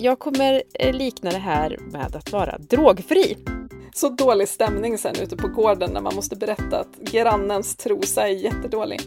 [0.00, 3.36] jag kommer eh, likna det här med att vara drogfri.
[3.94, 8.32] Så dålig stämning sen ute på gården när man måste berätta att grannens trosa är
[8.32, 9.00] jättedålig.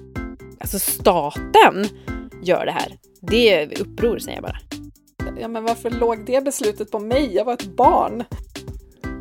[0.60, 1.88] Alltså staten
[2.44, 2.98] gör det här.
[3.22, 4.60] Det är uppror säger jag bara.
[5.40, 7.36] Ja, men varför låg det beslutet på mig?
[7.36, 8.24] Jag var ett barn.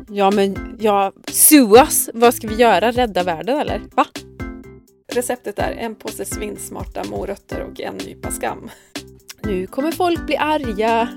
[0.09, 2.09] Ja, men ja, suas.
[2.13, 2.91] Vad ska vi göra?
[2.91, 3.81] Rädda världen eller?
[3.95, 4.05] Va?
[5.13, 8.69] Receptet är en påse svinsmarta morötter och en nypa skam.
[9.43, 11.09] Nu kommer folk bli arga.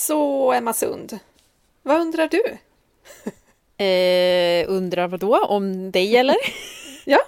[0.00, 1.18] Så Emma Sund,
[1.82, 2.42] vad undrar du?
[3.84, 5.38] Eh, undrar vad då?
[5.38, 6.36] Om dig eller?
[7.04, 7.18] ja,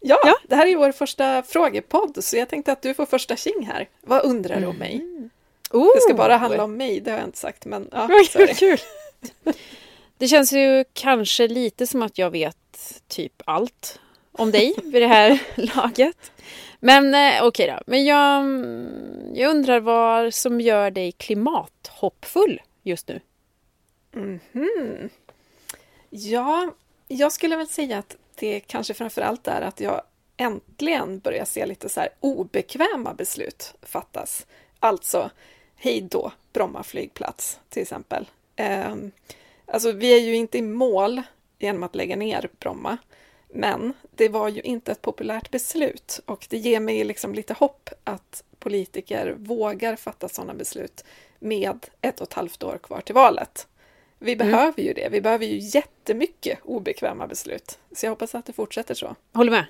[0.00, 0.34] ja, Ja.
[0.48, 3.88] det här är vår första frågepodd så jag tänkte att du får första tjing här.
[4.00, 5.04] Vad undrar du om mig?
[5.70, 5.88] Oh.
[5.94, 8.08] Det ska bara handla om mig, det har jag inte sagt men ja,
[8.56, 8.78] kul!
[10.18, 14.00] Det känns ju kanske lite som att jag vet typ allt
[14.32, 16.32] om dig vid det här laget.
[16.86, 17.80] Men eh, okej då.
[17.86, 18.44] Men jag,
[19.34, 23.20] jag undrar vad som gör dig klimathoppfull just nu?
[24.12, 25.08] Mhm.
[26.10, 26.70] Ja,
[27.08, 30.02] jag skulle väl säga att det kanske framför allt är att jag
[30.36, 34.46] äntligen börjar se lite så här obekväma beslut fattas.
[34.80, 35.30] Alltså,
[35.76, 38.28] hej då, Bromma flygplats till exempel.
[38.56, 38.94] Eh,
[39.66, 41.22] alltså, vi är ju inte i mål
[41.58, 42.98] genom att lägga ner Bromma,
[43.56, 47.90] men det var ju inte ett populärt beslut och det ger mig liksom lite hopp
[48.04, 51.04] att politiker vågar fatta sådana beslut
[51.38, 53.66] med ett och ett halvt år kvar till valet.
[54.18, 54.46] Vi Mm.
[54.50, 55.08] behöver ju det.
[55.12, 57.78] Vi behöver ju jättemycket obekväma beslut.
[57.92, 59.14] Så jag hoppas att det fortsätter så.
[59.32, 59.64] Håller med?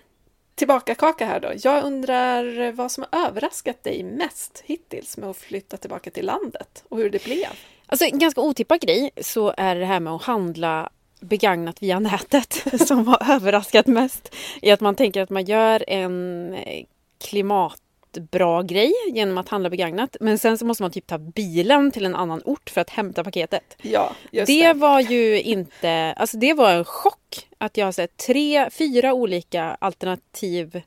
[0.55, 1.53] Tillbaka kaka här då.
[1.63, 6.85] Jag undrar vad som har överraskat dig mest hittills med att flytta tillbaka till landet
[6.89, 7.49] och hur det blev.
[7.87, 12.65] Alltså en ganska otippad grej så är det här med att handla begagnat via nätet
[12.89, 14.35] som har överraskat mest.
[14.63, 16.85] I att man tänker att man gör en eh,
[17.25, 20.17] klimatbra grej genom att handla begagnat.
[20.21, 23.25] Men sen så måste man typ ta bilen till en annan ort för att hämta
[23.25, 23.77] paketet.
[23.83, 24.73] Ja, Det det.
[24.73, 29.77] var ju inte, alltså det var en chock att jag har sett tre, fyra olika
[29.81, 30.83] alternativ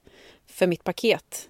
[0.48, 1.50] för mitt paket.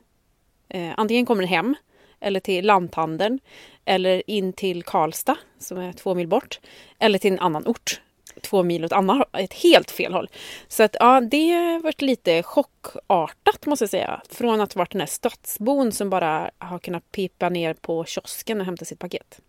[0.70, 1.76] Eh, antingen kommer det hem
[2.20, 3.40] eller till lanthandeln
[3.86, 6.60] eller in till Karlstad som är två mil bort
[7.00, 8.02] eller till en annan ort
[8.42, 10.30] två mil åt andra, ett helt fel håll.
[10.68, 14.22] Så att ja, det har varit lite chockartat måste jag säga.
[14.30, 18.60] Från att ha varit den här stadsbon som bara har kunnat pipa ner på kiosken
[18.60, 19.40] och hämta sitt paket.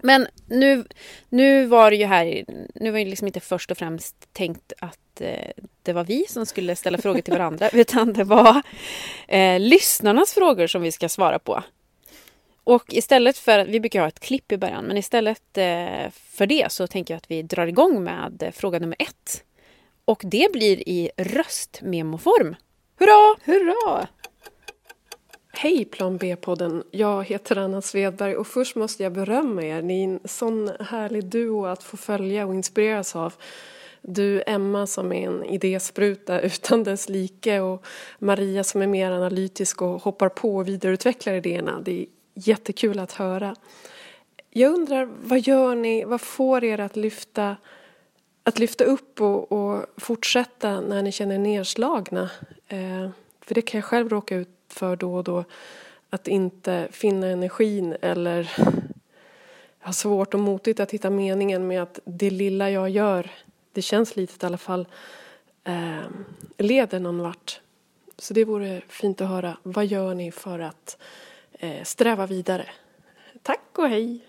[0.00, 0.84] Men nu,
[1.28, 5.20] nu var det ju här, nu var det liksom inte först och främst tänkt att
[5.20, 5.50] eh,
[5.82, 8.62] det var vi som skulle ställa frågor till varandra, utan det var
[9.28, 11.62] eh, lyssnarnas frågor som vi ska svara på.
[12.68, 16.72] Och istället för, vi brukar ha ett klipp i början, men istället eh, för det
[16.72, 19.44] så tänker jag att vi drar igång med eh, fråga nummer ett.
[20.04, 22.56] Och det blir i röstmemoform.
[22.98, 23.36] Hurra!
[23.44, 24.08] Hurra!
[25.52, 26.82] Hej Plan B-podden!
[26.90, 29.82] Jag heter Anna Svedberg och först måste jag berömma er.
[29.82, 33.34] Ni är en sån härlig duo att få följa och inspireras av.
[34.02, 37.86] Du Emma som är en idéspruta utan dess like och
[38.18, 41.80] Maria som är mer analytisk och hoppar på och vidareutvecklar idéerna.
[41.80, 42.06] Det är
[42.38, 43.56] jättekul att höra.
[44.50, 47.56] Jag undrar, vad gör ni, vad får er att lyfta,
[48.42, 52.30] att lyfta upp och, och fortsätta när ni känner er nedslagna?
[52.68, 53.10] Eh,
[53.40, 55.44] för det kan jag själv råka ut för då och då.
[56.10, 58.50] Att inte finna energin eller
[59.82, 63.30] ha svårt och motigt att hitta meningen med att det lilla jag gör,
[63.72, 64.86] det känns litet i alla fall,
[65.64, 66.00] eh,
[66.58, 67.60] leder någon vart.
[68.18, 69.56] Så det vore fint att höra.
[69.62, 71.27] Vad gör ni för att eh,
[71.84, 72.66] sträva vidare?
[73.42, 74.28] Tack och hej!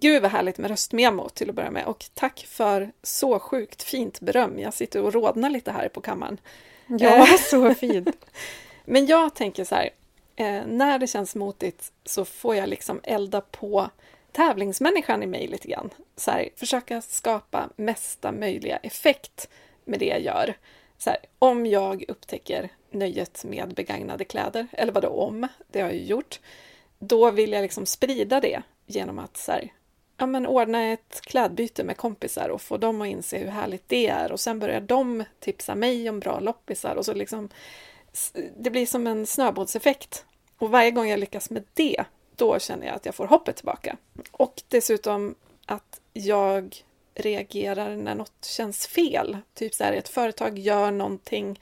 [0.00, 4.20] Gud vad härligt med röstmemo till att börja med och tack för så sjukt fint
[4.20, 4.58] beröm.
[4.58, 6.38] Jag sitter och rodnar lite här på kammaren.
[6.86, 8.26] Ja, så fint.
[8.84, 9.90] Men jag tänker så här,
[10.36, 13.90] eh, när det känns motigt så får jag liksom elda på
[14.32, 15.90] tävlingsmänniskan i mig lite grann.
[16.16, 19.48] Så här, försöka skapa mesta möjliga effekt
[19.84, 20.54] med det jag gör.
[20.98, 25.96] Så här, om jag upptäcker nöjet med begagnade kläder, eller vadå om, det har jag
[25.96, 26.40] ju gjort,
[26.98, 29.72] då vill jag liksom sprida det genom att så här,
[30.16, 34.08] ja, men ordna ett klädbyte med kompisar och få dem att inse hur härligt det
[34.08, 37.48] är och sen börjar de tipsa mig om bra loppisar och så liksom
[38.56, 40.24] det blir som en snöbollseffekt.
[40.58, 42.04] Och varje gång jag lyckas med det,
[42.36, 43.96] då känner jag att jag får hoppet tillbaka.
[44.30, 45.34] Och dessutom
[45.66, 46.84] att jag
[47.14, 49.38] reagerar när något känns fel.
[49.54, 51.60] Typ så här, ett företag gör någonting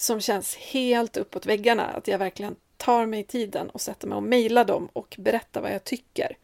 [0.00, 1.84] som känns helt uppåt väggarna.
[1.84, 5.72] Att jag verkligen tar mig tiden och sätter mig och mejlar dem och berättar vad
[5.72, 6.36] jag tycker.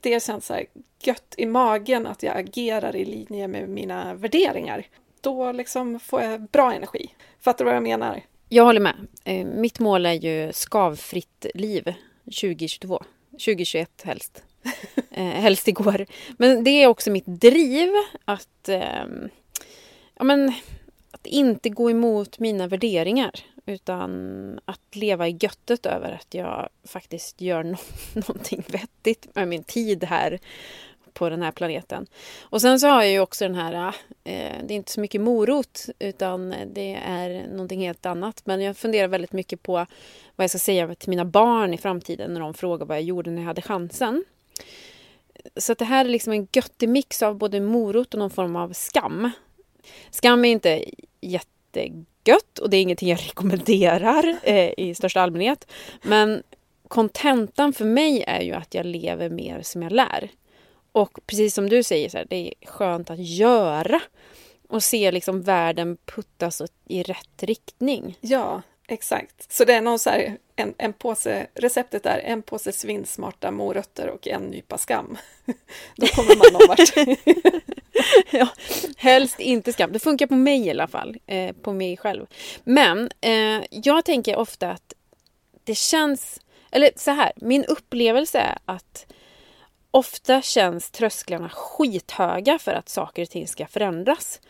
[0.00, 0.66] Det känns så här
[1.02, 4.86] gött i magen att jag agerar i linje med mina värderingar.
[5.20, 7.14] Då liksom får jag bra energi.
[7.40, 8.22] Fattar du vad jag menar?
[8.48, 9.06] Jag håller med.
[9.24, 11.94] Eh, mitt mål är ju skavfritt liv
[12.24, 13.02] 2022.
[13.30, 14.42] 2021 helst.
[15.10, 16.06] eh, helst igår.
[16.36, 17.90] Men det är också mitt driv
[18.24, 19.04] att, eh,
[20.14, 20.52] ja, men,
[21.12, 23.40] att inte gå emot mina värderingar.
[23.66, 27.76] Utan att leva i göttet över att jag faktiskt gör no
[28.14, 30.38] någonting vettigt med min tid här
[31.12, 32.06] på den här planeten.
[32.42, 33.94] Och sen så har jag ju också den här,
[34.24, 38.42] eh, det är inte så mycket morot utan det är någonting helt annat.
[38.44, 39.72] Men jag funderar väldigt mycket på
[40.36, 43.30] vad jag ska säga till mina barn i framtiden när de frågar vad jag gjorde
[43.30, 44.24] när jag hade chansen.
[45.56, 48.72] Så det här är liksom en göttig mix av både morot och någon form av
[48.72, 49.30] skam.
[50.10, 50.84] Skam är inte
[51.20, 55.70] jättegött och det är ingenting jag rekommenderar eh, i största allmänhet.
[56.02, 56.42] Men
[56.88, 60.30] kontentan för mig är ju att jag lever mer som jag lär.
[60.92, 64.00] Och precis som du säger, så här, det är skönt att göra
[64.68, 68.18] och se liksom världen puttas i rätt riktning.
[68.20, 69.52] Ja, exakt.
[69.52, 74.08] Så det är någon så här, en, en påse, receptet är en påse svinsmarta morötter
[74.08, 75.18] och en nypa skam.
[75.96, 77.08] Då kommer man någon vart.
[78.30, 78.48] ja,
[78.96, 79.92] helst inte skam.
[79.92, 82.26] Det funkar på mig i alla fall, eh, på mig själv.
[82.64, 84.94] Men eh, jag tänker ofta att
[85.64, 86.40] det känns,
[86.70, 89.06] eller så här, min upplevelse är att
[89.94, 94.40] Ofta känns trösklarna skithöga för att saker och ting ska förändras.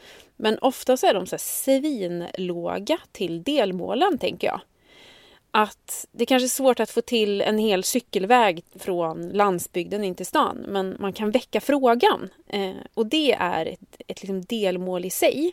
[0.42, 4.60] Men ofta så är de så svinlåga till delmålen, tänker jag.
[5.50, 10.26] Att det kanske är svårt att få till en hel cykelväg från landsbygden in till
[10.26, 12.28] stan, men man kan väcka frågan.
[12.48, 15.52] Eh, och det är ett, ett liksom delmål i sig.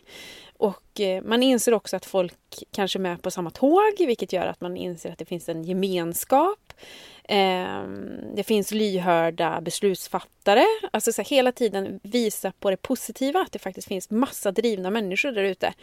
[0.56, 4.46] Och eh, man inser också att folk kanske är med på samma tåg, vilket gör
[4.46, 6.72] att man inser att det finns en gemenskap.
[7.32, 10.64] Ehm, det finns lyhörda beslutsfattare.
[10.90, 14.90] Alltså så här, hela tiden visa på det positiva, att det faktiskt finns massa drivna
[14.90, 15.74] människor där ute.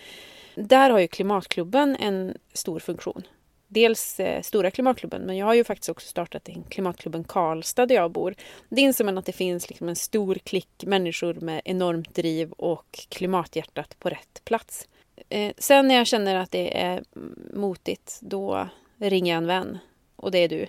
[0.56, 3.24] Där har ju Klimatklubben en stor funktion.
[3.68, 7.96] Dels eh, Stora Klimatklubben, men jag har ju faktiskt också startat en Klimatklubben Karlstad där
[7.96, 8.36] jag bor.
[8.70, 13.06] Det inser man att det finns liksom en stor klick människor med enormt driv och
[13.10, 14.88] klimathjärtat på rätt plats.
[15.30, 17.04] Eh, sen när jag känner att det är
[17.54, 18.68] motigt, då
[18.98, 19.78] ringer jag en vän
[20.18, 20.68] och det är du.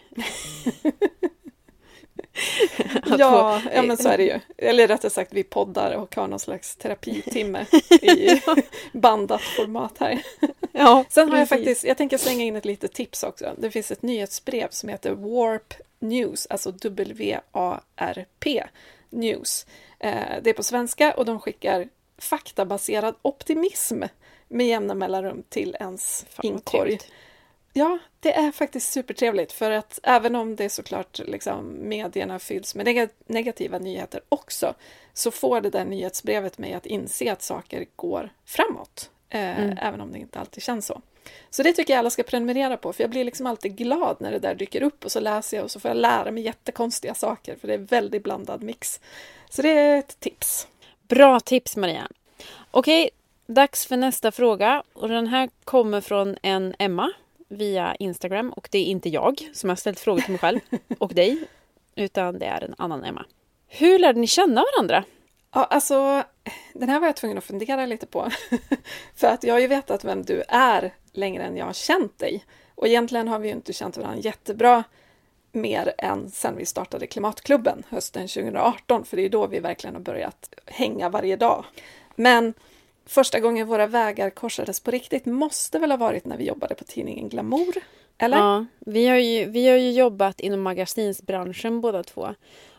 [3.19, 4.41] ja, ja, men så är det ju.
[4.57, 8.41] Eller rättare sagt, vi poddar och har någon slags terapitimme i
[8.93, 10.23] bandat format här.
[10.73, 13.55] Ja, Sen har jag faktiskt, jag tänker slänga in ett litet tips också.
[13.59, 18.65] Det finns ett nyhetsbrev som heter Warp News, alltså W-A-R-P
[19.11, 19.67] News.
[19.99, 24.03] Eh, det är på svenska och de skickar faktabaserad optimism
[24.49, 26.99] med jämna mellanrum till ens inkorg.
[27.79, 32.87] Ja, det är faktiskt supertrevligt för att även om det såklart liksom medierna fylls med
[32.87, 34.75] neg negativa nyheter också
[35.13, 39.11] så får det där nyhetsbrevet mig att inse att saker går framåt.
[39.29, 39.79] Eh, mm.
[39.83, 41.03] Även om det inte alltid känns så.
[41.51, 44.33] Så det tycker jag alla ska prenumerera på för jag blir liksom alltid glad när
[44.33, 47.15] det där dyker upp och så läser jag och så får jag lära mig jättekonstiga
[47.15, 49.01] saker för det är väldigt blandad mix.
[49.51, 50.69] Så det är ett tips.
[51.09, 52.09] Bra tips Maria!
[52.71, 53.11] Okej,
[53.47, 57.13] dags för nästa fråga och den här kommer från en Emma
[57.49, 60.61] via Instagram och det är inte jag som har ställt frågor till mig själv
[60.99, 61.45] och dig,
[61.95, 63.25] utan det är en annan Emma.
[63.67, 65.05] Hur lärde ni känna varandra?
[65.55, 66.25] Ja, alltså,
[66.73, 68.31] den här var jag tvungen att fundera lite på.
[69.15, 72.45] För att jag har ju vetat vem du är längre än jag har känt dig.
[72.75, 74.85] Och egentligen har vi ju inte känt varandra jättebra
[75.53, 80.03] mer än sen vi startade Klimatklubben hösten 2018, för det är då vi verkligen har
[80.03, 81.65] börjat hänga varje dag.
[82.15, 82.55] Men
[83.09, 86.85] första gången våra vägar korsades på riktigt måste väl ha varit när vi jobbade på
[86.85, 87.75] tidningen Glamour?
[88.19, 88.37] Eller?
[88.37, 92.35] Ja, vi har ju, vi har ju jobbat inom magasinsbranschen båda två.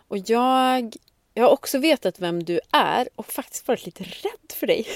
[0.07, 0.95] Och jag,
[1.33, 4.87] jag har också vetat vem du är och faktiskt varit lite rädd för dig.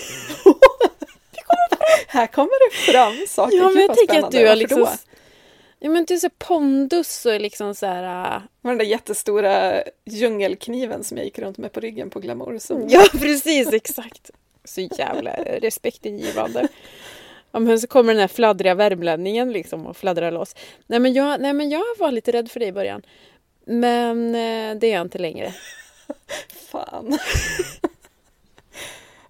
[2.08, 3.58] Här kommer det fram saker.
[3.58, 4.88] Ja, men jag tänker att du har liksom...
[5.80, 8.36] Ja men du är så pondus och liksom så här...
[8.36, 8.42] Uh...
[8.62, 12.60] Den där jättestora djungelkniven som jag gick runt med på ryggen på Glamour.
[12.60, 12.86] Som...
[12.90, 14.32] Ja precis, exakt
[14.64, 16.68] så jävla respektingivande.
[17.52, 20.56] Ja, men så kommer den här fladdriga värmlänningen liksom och fladdrar loss.
[20.88, 23.02] Nej men, jag, nej men jag var lite rädd för dig i början.
[23.66, 25.54] Men eh, det är jag inte längre.
[26.72, 27.18] Fan.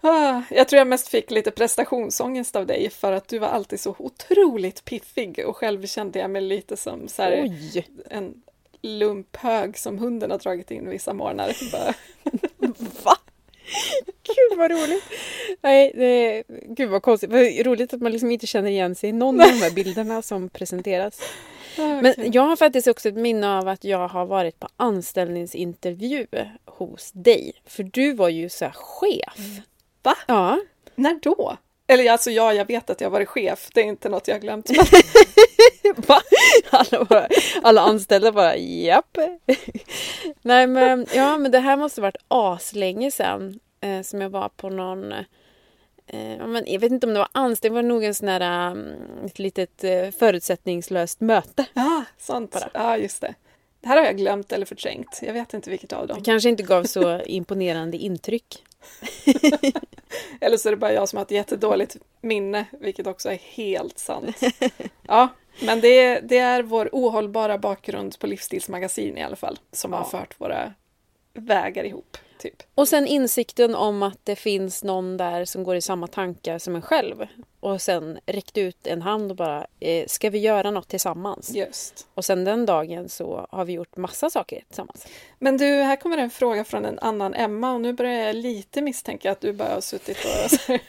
[0.05, 3.79] Ah, jag tror jag mest fick lite prestationsångest av dig för att du var alltid
[3.79, 7.55] så otroligt piffig och själv kände jag mig lite som så här,
[8.09, 8.43] en
[8.81, 11.55] lumphög som hunden har dragit in vissa morgnar.
[13.03, 13.12] Va?
[14.05, 15.03] Gud vad roligt!
[15.61, 17.29] Nej, det, gud vad konstigt.
[17.29, 20.21] Vad roligt att man liksom inte känner igen sig i någon av de här bilderna
[20.21, 21.21] som presenteras.
[21.73, 22.01] Okay.
[22.01, 26.27] Men jag har faktiskt också ett minne av att jag har varit på anställningsintervju
[26.65, 27.53] hos dig.
[27.65, 29.37] För du var ju så chef.
[30.03, 30.15] Va?
[30.27, 30.59] Ja.
[30.95, 31.57] När då?
[31.87, 34.39] Eller alltså ja, jag vet att jag varit chef, det är inte något jag har
[34.41, 34.69] glömt.
[36.07, 36.21] Va?
[36.69, 37.27] Alla, bara,
[37.61, 39.17] alla anställda bara japp.
[40.41, 44.69] Nej men ja men det här måste varit aslänge sedan eh, som jag var på
[44.69, 48.27] någon eh, men jag vet inte om det var anställd, det var nog en sån
[48.27, 48.87] här um,
[49.25, 51.65] ett litet eh, förutsättningslöst möte.
[51.73, 52.51] Ja, sånt.
[52.51, 52.69] Bara.
[52.73, 53.33] Ja, just det.
[53.81, 55.19] Det här har jag glömt eller förträngt.
[55.21, 56.17] Jag vet inte vilket av dem.
[56.17, 58.63] Det kanske inte gav så imponerande intryck.
[60.41, 63.99] Eller så är det bara jag som har ett jättedåligt minne, vilket också är helt
[63.99, 64.41] sant.
[65.07, 65.29] Ja,
[65.61, 70.05] men det, det är vår ohållbara bakgrund på Livsstilsmagasin i alla fall, som har Ja.
[70.05, 70.73] fört våra
[71.33, 72.17] vägar ihop.
[72.43, 72.63] Typ.
[72.75, 76.75] Och sen insikten om att det finns någon där som går i samma tankar som
[76.75, 77.27] en själv.
[77.59, 81.51] Och sen räckt ut en hand och bara, eh, ska vi göra något tillsammans?
[81.55, 82.07] Just.
[82.13, 85.07] Och sen den dagen så har vi gjort massa saker tillsammans.
[85.39, 88.81] Men du, här kommer en fråga från en annan Emma och nu börjar jag lite
[88.81, 90.79] misstänka att du bara har suttit och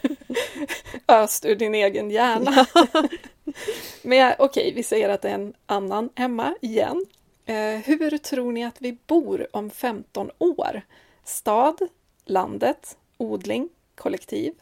[1.14, 2.66] öst ur din egen hjärna.
[4.02, 7.04] Men okej, vi säger att det är en annan Emma igen.
[7.46, 10.82] Eh, hur tror ni att vi bor om 15 år?
[11.24, 11.78] Stad,
[12.24, 14.54] landet, odling, kollektiv?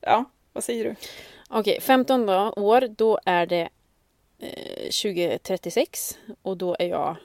[0.00, 0.94] Ja, vad säger du?
[1.48, 3.68] Okej, 15 då, år, då är det
[4.38, 7.16] eh, 2036 och då är jag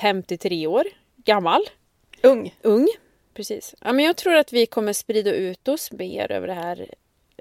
[0.00, 0.84] 53 år
[1.16, 1.60] gammal.
[2.22, 2.54] Ung.
[2.62, 2.88] Ung.
[3.34, 3.74] Precis.
[3.80, 6.94] Ja, men jag tror att vi kommer sprida ut oss mer över det här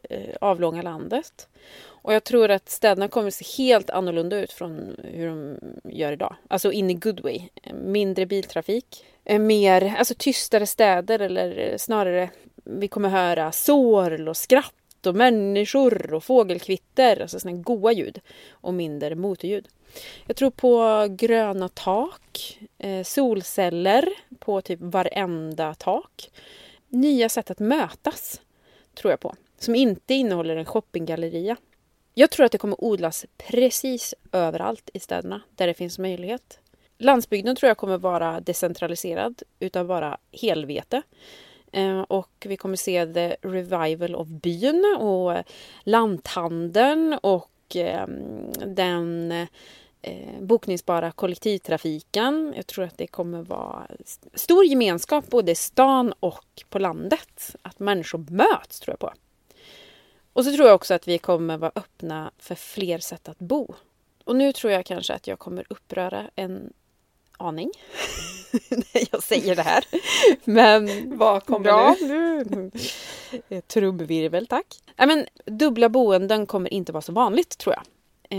[0.03, 1.47] eh, avlånga landet.
[1.81, 6.35] Och jag tror att städerna kommer se helt annorlunda ut från hur de gör idag.
[6.47, 7.41] Alltså in i good way.
[7.73, 9.05] Mindre biltrafik.
[9.29, 12.29] Eh, mer, alltså tystare städer eller eh, snarare
[12.63, 17.21] vi kommer höra sorl och skratt och människor och fågelkvitter.
[17.21, 18.19] Alltså sådana goa ljud.
[18.51, 19.67] Och mindre motorljud.
[20.25, 24.09] Jag tror på gröna tak, eh, solceller
[24.39, 26.29] på typ varenda tak.
[26.87, 28.41] Nya sätt att mötas,
[28.95, 29.35] tror jag på.
[29.59, 31.57] Som inte innehåller en shoppinggalleria.
[32.13, 36.59] Jag tror att det kommer odlas precis överallt i städerna där det finns möjlighet.
[37.01, 41.01] Landsbygden tror jag kommer vara decentraliserad utan bara helvete.
[41.71, 45.43] Eh, och vi kommer se the revival of byn och
[45.83, 49.31] lanthandeln och ehm, den
[50.01, 52.53] eh, bokningsbara kollektivtrafiken.
[52.55, 53.87] Jag tror att det kommer vara
[54.33, 57.55] stor gemenskap både i stan och på landet.
[57.61, 59.13] Att människor möts tror jag på.
[60.33, 63.75] Och så tror jag också att vi kommer vara öppna för fler sätt att bo.
[64.23, 66.73] Och nu tror jag kanske att jag kommer uppröra en
[67.39, 67.71] aning
[68.69, 69.83] när jag säger det här.
[70.43, 72.43] Men Vad kommer ja, nu?
[73.49, 73.61] nu?
[73.61, 74.65] Trumvirvel, tack.
[74.97, 75.25] Nej, men,
[75.57, 77.83] dubbla boenden kommer inte vara så vanligt, tror jag.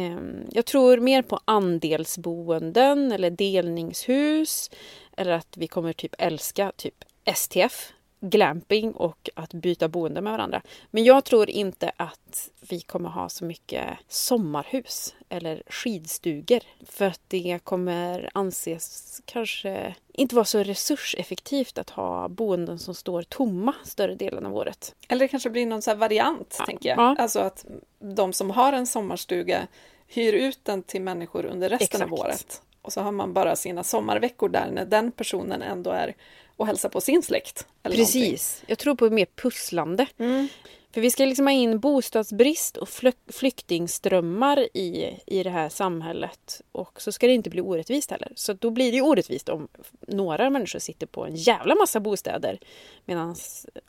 [0.01, 4.71] Ehm, Jag tror mer på andelsboenden eller delningshus.
[5.17, 6.95] Eller att vi kommer typ älska typ
[7.35, 10.63] STF, glamping och att byta boende med varandra.
[10.91, 16.61] Men jag tror inte att vi kommer ha så mycket sommarhus eller skidstugor.
[16.87, 23.23] För att det kommer anses kanske inte vara så resurseffektivt att ha boenden som står
[23.23, 24.95] tomma större delen av året.
[25.09, 26.65] Eller det kanske blir någon så här variant, Ja.
[26.67, 26.99] tänker jag.
[26.99, 27.17] Ja.
[27.19, 27.65] Alltså att
[27.99, 29.67] de som har en sommarstuga
[30.07, 32.23] hyr ut den till människor under resten av Exakt.
[32.25, 32.63] året.
[32.91, 36.15] Och så har man bara sina sommarveckor där när den personen ändå är
[36.57, 37.67] och hälsar på sin släkt.
[37.83, 38.63] Precis.
[38.67, 40.07] Jag tror på mer pusslande.
[40.17, 40.37] någonting.
[40.39, 40.49] Mm.
[40.93, 46.63] För vi ska liksom ha in bostadsbrist och flyk- flyktingströmmar i, i det här samhället.
[46.73, 48.33] Och så ska det inte bli orättvist heller.
[48.35, 49.69] Så då blir det ju orättvist om
[50.01, 52.59] några människor sitter på en jävla massa bostäder
[53.05, 53.37] medan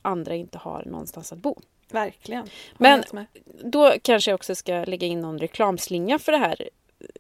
[0.01, 1.59] andra inte har någonstans att bo.
[1.91, 2.49] Verkligen.
[2.77, 3.03] Men-.
[3.63, 6.69] Då kanske jag också ska lägga in någon reklamslinga för det här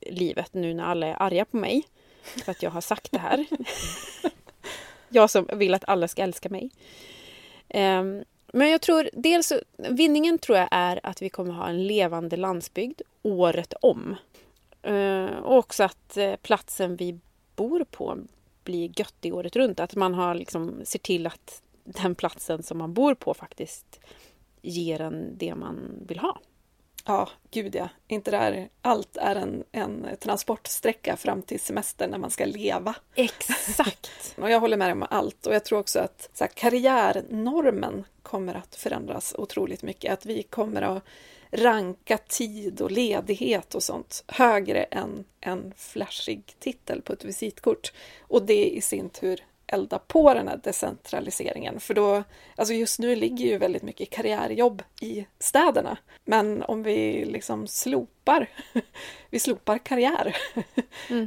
[0.01, 1.83] livet nu när alla är arga på mig.
[2.23, 3.45] För att jag har sagt det här.
[5.09, 6.69] jag som vill att alla ska älska mig.
[7.69, 8.23] Ehm,
[8.53, 13.01] men jag tror dels, vinningen tror jag är att vi kommer ha en levande landsbygd
[13.21, 14.15] året om.
[14.81, 17.19] Ehm, och också att eh, platsen vi
[17.55, 18.17] bor på
[18.63, 19.79] blir göttig året runt.
[19.79, 23.99] Att man har liksom, ser till att den platsen som man bor på faktiskt
[24.61, 26.39] ger en det man vill ha.
[27.05, 27.89] Ja, gud ja.
[28.07, 32.95] Inte där allt är en, en transportsträcka fram till semester när man ska leva.
[33.15, 34.35] Exakt!
[34.37, 35.47] Och jag håller med om allt.
[35.47, 40.13] Och jag tror också att så här, karriärnormen kommer att förändras otroligt mycket.
[40.13, 41.03] Att vi kommer att
[41.51, 47.93] ranka tid och ledighet och sånt högre än en flashig titel på ett visitkort.
[48.21, 51.79] Och det i sin tur elda på den här decentraliseringen.
[51.79, 52.23] För då,
[52.55, 55.97] alltså just nu ligger ju väldigt mycket karriärjobb i städerna.
[56.25, 58.47] Men om vi liksom slopar,
[59.29, 60.35] vi slopar karriär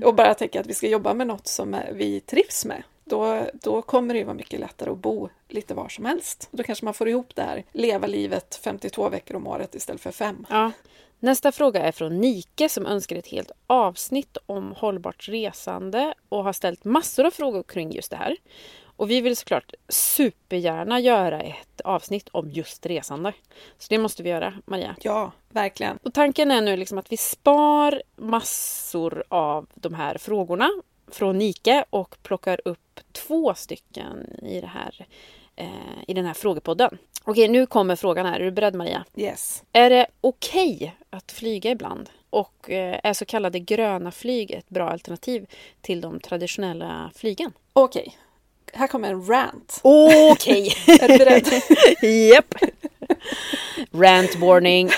[0.04, 2.82] och bara tänker att vi ska jobba med något som vi trivs med.
[3.04, 6.48] då, då kommer det ju vara mycket lättare att bo lite var som helst.
[6.50, 10.12] Då kanske man får ihop det här, leva livet 52 veckor om året istället för
[10.12, 10.46] fem.
[10.50, 10.72] Ja.
[11.24, 16.52] Nästa fråga är från Nike som önskar ett helt avsnitt om hållbart resande och har
[16.52, 18.36] ställt massor av frågor kring just det här.
[18.96, 23.32] Och vi vill såklart supergärna göra ett avsnitt om just resande.
[23.78, 24.96] Så det måste vi göra, Maria.
[25.00, 25.98] Ja, verkligen.
[26.02, 30.70] Och tanken är nu liksom att vi spar massor av de här frågorna
[31.08, 35.06] från Nike och plockar upp två stycken i, det här,
[35.56, 35.68] eh,
[36.08, 36.98] i den här frågepodden.
[37.26, 38.40] Okej, nu kommer frågan här.
[38.40, 39.04] Är du beredd Maria?
[39.16, 39.62] Yes.
[39.72, 42.10] Är det okej okay att flyga ibland?
[42.30, 45.46] Och eh, är så kallade gröna flyg ett bra alternativ
[45.80, 47.52] till de traditionella flygen?
[47.72, 48.78] Okej, okay.
[48.80, 49.80] här kommer en rant.
[49.82, 50.72] Okej!
[50.86, 50.98] Okay.
[51.00, 51.46] är du beredd?
[52.32, 52.54] Japp!
[53.92, 54.90] Rant warning.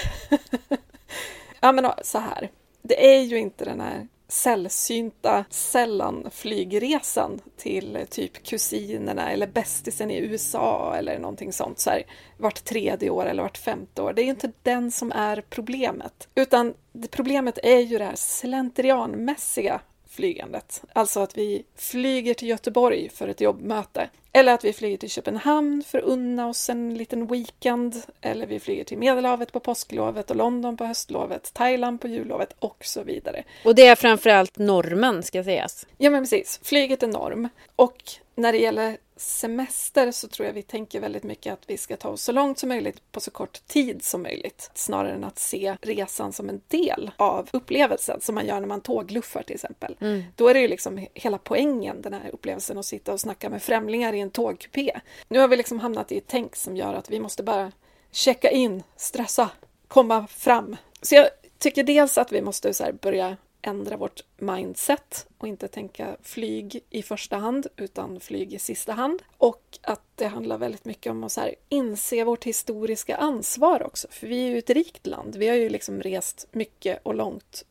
[1.60, 2.50] ja, men så här.
[2.82, 10.94] Det är ju inte den här sällsynta sällanflygresan till typ kusinerna eller bästisen i USA
[10.98, 12.02] eller någonting sånt så här,
[12.36, 14.12] vart tredje år eller vart femte år.
[14.12, 16.74] Det är inte den som är problemet, utan
[17.10, 19.80] problemet är ju det här slentrianmässiga
[20.16, 20.82] flygandet.
[20.92, 24.08] Alltså att vi flyger till Göteborg för ett jobbmöte.
[24.32, 28.02] Eller att vi flyger till Köpenhamn för att unna oss en liten weekend.
[28.20, 32.76] Eller vi flyger till Medelhavet på påsklovet och London på höstlovet, Thailand på jullovet och
[32.80, 33.44] så vidare.
[33.64, 35.86] Och det är framförallt normen ska sägas.
[35.98, 37.48] Ja men precis, flyget är norm.
[37.76, 38.02] Och
[38.34, 42.08] när det gäller semester så tror jag vi tänker väldigt mycket att vi ska ta
[42.08, 44.70] oss så långt som möjligt på så kort tid som möjligt.
[44.74, 48.80] Snarare än att se resan som en del av upplevelsen som man gör när man
[48.80, 49.96] tågluffar till exempel.
[50.00, 50.24] Mm.
[50.36, 53.62] Då är det ju liksom hela poängen, den här upplevelsen att sitta och snacka med
[53.62, 55.00] främlingar i en tågkupé.
[55.28, 57.72] Nu har vi liksom hamnat i ett tänk som gör att vi måste bara
[58.10, 59.50] checka in, stressa,
[59.88, 60.76] komma fram.
[61.02, 66.16] Så jag tycker dels att vi måste så börja ändra vårt mindset och inte tänka
[66.22, 69.22] flyg i första hand utan flyg i sista hand.
[69.38, 74.08] Och att det handlar väldigt mycket om att så här, inse vårt historiska ansvar också.
[74.10, 75.36] För vi är ju ett rikt land.
[75.36, 77.64] Vi har ju liksom rest mycket och långt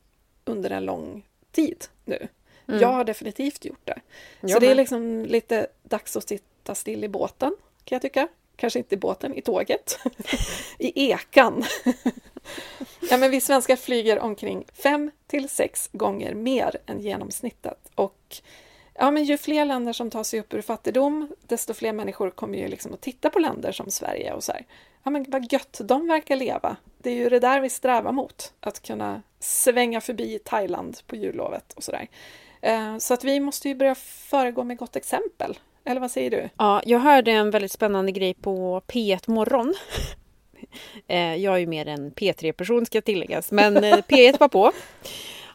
[0.46, 2.28] under en lång tid nu.
[2.68, 2.82] Mm.
[2.82, 4.02] Jag har definitivt gjort det.
[4.42, 8.28] Så jag det är liksom lite dags att sitta still i båten kan jag tycka.
[8.56, 10.00] Kanske inte i båten, i tåget.
[10.80, 11.64] I ekan.
[13.10, 17.92] ja, men vi svenskar flyger omkring fem till sex gånger mer än genomsnittet.
[17.96, 18.36] Och
[18.94, 22.58] ja, men ju fler länder som tar sig upp ur fattigdom, desto fler människor kommer
[22.58, 24.66] ju liksom att titta på länder som Sverige och så här.
[25.04, 26.76] Ja, men vad gött de verkar leva.
[26.98, 31.74] Det är ju det där vi strävar mot, att kunna svänga förbi Thailand på jullovet
[31.74, 32.08] och sådär.
[32.62, 32.94] där.
[32.94, 35.60] Eh, så att vi måste ju börja föregå med gott exempel.
[35.86, 36.50] Eller vad säger du?
[36.58, 39.74] Ja, jag hörde en väldigt spännande grej på P1 Morgon.
[41.08, 44.72] Eh, jag är ju mer en P3-person ska tilläggas, men eh, P1 var på.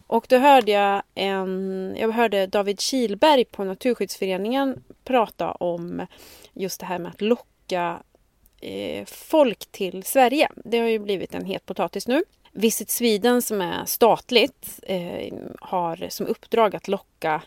[0.06, 6.06] Och då hörde jag en, jag hörde David Kilberg på Naturskyddsföreningen prata om
[6.52, 8.02] just det här med att locka
[8.60, 10.48] eh, folk till Sverige.
[10.64, 12.22] Det har ju blivit en het potatis nu.
[12.52, 17.42] Visit Sweden som är statligt eh, har som uppdrag att locka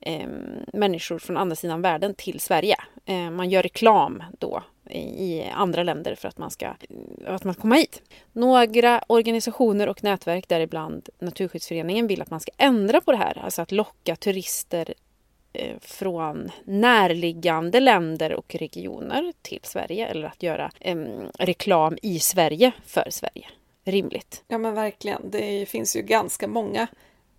[0.00, 0.28] eh,
[0.72, 2.76] människor från andra sidan världen till Sverige.
[3.04, 6.74] Eh, man gör reklam då i andra länder för att man ska eh,
[7.34, 8.02] att man komma hit.
[8.32, 13.38] Några organisationer och nätverk, däribland Naturskyddsföreningen, vill att man ska ändra på det här.
[13.44, 14.94] Alltså att locka turister
[15.52, 20.96] eh, från närliggande länder och regioner till Sverige eller att göra eh,
[21.38, 23.46] reklam i Sverige för Sverige.
[23.90, 24.44] Rimligt.
[24.48, 25.30] Ja men verkligen.
[25.30, 26.86] Det finns ju ganska många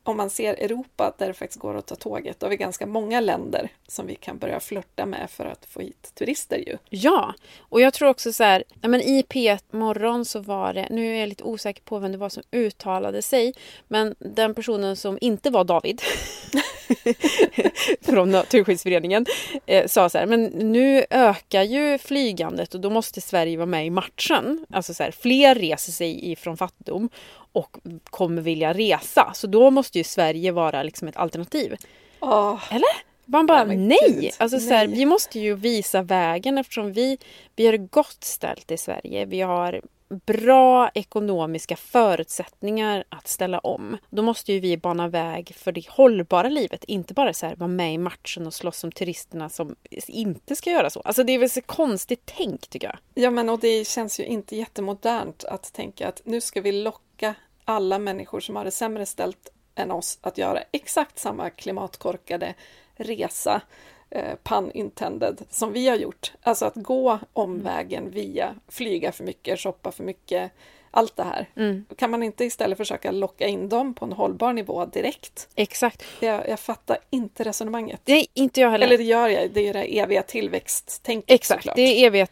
[0.10, 2.86] om man ser Europa där det faktiskt går att ta tåget, då har vi ganska
[2.86, 6.78] många länder som vi kan börja flörta med för att få hit turister ju.
[6.90, 11.16] Ja, och jag tror också så här, men i P1 morgon så var det, nu
[11.16, 13.54] är jag lite osäker på vem det var som uttalade sig,
[13.88, 16.02] men den personen som inte var David
[18.02, 19.26] från Naturskyddsföreningen
[19.66, 23.86] eh, sa så här, men nu ökar ju flygandet och då måste Sverige vara med
[23.86, 24.66] i matchen.
[24.70, 27.10] Alltså så här, fler reser sig ifrån fattigdom
[27.52, 29.32] och kommer vilja resa.
[29.34, 31.76] Så då måste ju Sverige vara liksom ett alternativ.
[32.20, 32.60] Oh.
[32.72, 33.10] Eller?
[33.26, 33.78] Man bara nej!
[33.78, 34.32] nej.
[34.38, 34.68] Alltså, nej.
[34.68, 37.18] Så här, vi måste ju visa vägen eftersom vi,
[37.56, 39.26] vi har det gott ställt i Sverige.
[39.26, 43.98] Vi har bra ekonomiska förutsättningar att ställa om.
[44.10, 46.84] Då måste ju vi bana väg för det hållbara livet.
[46.84, 49.76] Inte bara så här, vara med i matchen och slåss som turisterna som
[50.08, 51.02] inte ska göra så.
[51.02, 53.24] Alltså det är väl så konstigt tänk tycker jag.
[53.24, 57.04] Ja men och det känns ju inte jättemodernt att tänka att nu ska vi locka
[57.66, 62.54] alla människor som har det sämre ställt än oss att göra exakt samma klimatkorkade
[62.96, 63.62] resa
[64.10, 66.34] eh, pun intended, som vi har gjort.
[66.42, 70.52] Alltså att gå omvägen via flyga för mycket, shoppa för mycket,
[70.92, 71.50] allt det här.
[71.56, 71.86] Mm.
[71.98, 75.50] Kan man inte istället försöka locka in dem på en hållbar nivå direkt?
[75.56, 76.04] Exakt.
[76.20, 78.02] Jag, jag fattar inte resonemanget.
[78.06, 78.86] Nej, inte jag heller.
[78.86, 81.76] Eller det gör jag, det är ju det eviga tillväxttänket Exakt, såklart.
[81.76, 82.28] det är eviga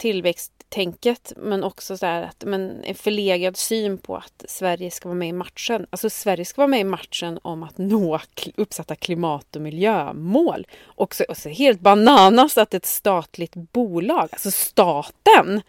[0.70, 5.18] tänket men också så här att men en förlegad syn på att Sverige ska vara
[5.18, 5.88] med i matchen.
[5.90, 8.20] Alltså Sverige ska vara med i matchen om att nå
[8.56, 10.68] uppsatta klimat och miljömål.
[10.84, 15.62] Och så, och så helt bananas att ett statligt bolag, alltså staten,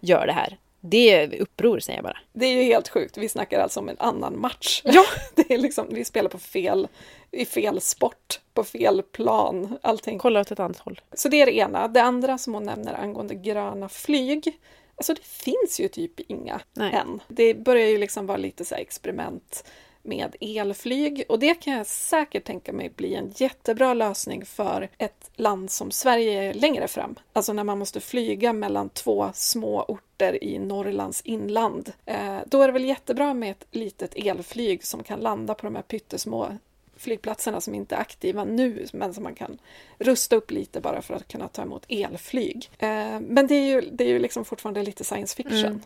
[0.00, 0.58] gör det här.
[0.90, 2.18] Det är uppror säger jag bara.
[2.32, 3.16] Det är ju helt sjukt.
[3.16, 4.82] Vi snackar alltså om en annan match.
[4.84, 5.04] Ja.
[5.34, 6.88] Det är liksom, vi spelar på fel,
[7.30, 10.18] i fel sport, på fel plan, allting.
[10.18, 11.00] Kolla åt ett annat håll.
[11.12, 11.88] Så det är det ena.
[11.88, 14.58] Det andra som hon nämner angående gröna flyg.
[14.96, 16.92] Alltså det finns ju typ inga Nej.
[16.94, 17.20] än.
[17.28, 19.64] Det börjar ju liksom vara lite så här experiment
[20.06, 25.30] med elflyg och det kan jag säkert tänka mig bli en jättebra lösning för ett
[25.36, 27.14] land som Sverige längre fram.
[27.32, 31.92] Alltså när man måste flyga mellan två små orter i Norrlands inland.
[32.06, 35.74] Eh, då är det väl jättebra med ett litet elflyg som kan landa på de
[35.74, 36.52] här pyttesmå
[36.96, 39.58] flygplatserna som inte är aktiva nu men som man kan
[39.98, 42.70] rusta upp lite bara för att kunna ta emot elflyg.
[42.78, 45.64] Eh, men det är ju, det är ju liksom fortfarande lite science fiction.
[45.64, 45.80] Mm.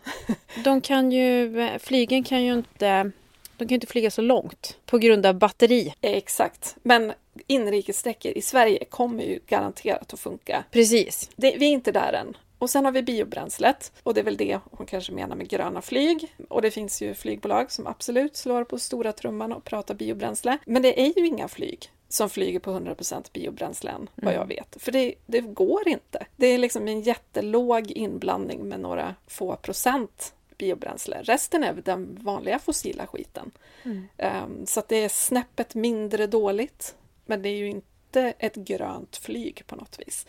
[0.63, 3.11] De kan ju, flygen kan ju inte,
[3.61, 5.93] de kan ju inte flyga så långt på grund av batteri.
[6.01, 6.75] Exakt.
[6.83, 7.13] Men
[7.47, 10.63] inrikessträckor i Sverige kommer ju garanterat att funka.
[10.71, 11.29] Precis.
[11.35, 12.37] Det, vi är inte där än.
[12.57, 15.81] Och sen har vi biobränslet och det är väl det hon kanske menar med gröna
[15.81, 16.35] flyg.
[16.49, 20.57] Och det finns ju flygbolag som absolut slår på stora trumman och pratar biobränsle.
[20.65, 24.77] Men det är ju inga flyg som flyger på 100% biobränsle än, vad jag vet.
[24.79, 26.25] För det, det går inte.
[26.35, 31.21] Det är liksom en jättelåg inblandning med några få procent biobränsle.
[31.23, 33.51] Resten är den vanliga fossila skiten.
[34.17, 36.95] Um, så att det är snäppet mindre dåligt.
[37.25, 40.25] Men det är ju inte ett grönt flyg på något vis.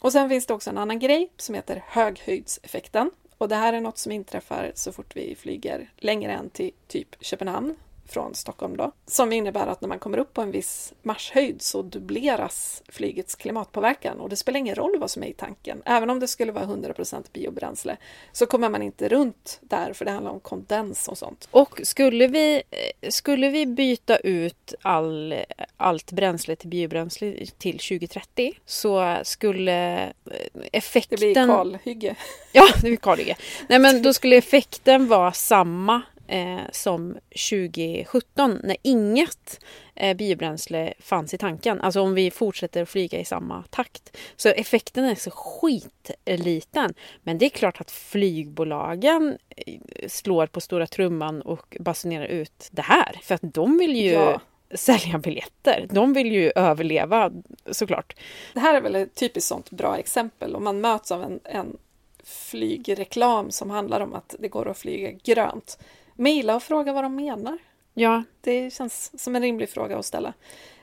[0.00, 3.10] Och sen finns det också en annan grej som heter höghöjdseffekten.
[3.38, 7.24] Och det här är något som inträffar så fort vi flyger längre än till typ
[7.24, 7.76] Köpenhamn
[8.12, 8.92] från Stockholm då.
[9.06, 14.20] Som innebär att när man kommer upp på en viss marschhöjd så dubbleras flygets klimatpåverkan
[14.20, 15.82] och det spelar ingen roll vad som är i tanken.
[15.84, 17.96] Även om det skulle vara 100% biobränsle
[18.32, 21.48] så kommer man inte runt där för det handlar om kondens och sånt.
[21.50, 22.62] Och skulle vi,
[23.08, 25.34] skulle vi byta ut all,
[25.76, 31.18] allt bränsle till biobränsle till 2030 så skulle eh, Det effekten...
[31.18, 32.14] blir kalhygge.
[32.52, 33.36] Ja, det blir kalhygge.
[33.68, 37.16] Nej men då skulle effekten vara samma eh, som
[37.50, 41.80] 2017 när inget eh, biobränsle fanns i tanken.
[41.80, 44.16] Alltså om vi fortsätter att flyga i samma takt.
[44.36, 46.94] Så effekten är så skitliten.
[47.22, 49.74] Men det är klart att flygbolagen eh,
[50.08, 53.20] slår på stora trumman och basunerar ut det här.
[53.22, 54.40] För att de vill ju Ja.
[54.74, 55.86] sälja biljetter.
[55.90, 57.30] De vill ju överleva
[57.70, 58.16] såklart.
[58.54, 61.76] Det här är väl ett typiskt sånt bra exempel om man möts av en, en
[62.24, 65.78] flygreklam som handlar om att det går att flyga grönt.
[66.14, 67.58] Maila och fråga vad de menar.
[67.94, 70.32] Ja, Det känns som en rimlig fråga att ställa.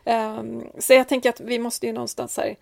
[0.06, 2.56] Ehm, så jag tänker att vi måste ju någonstans här...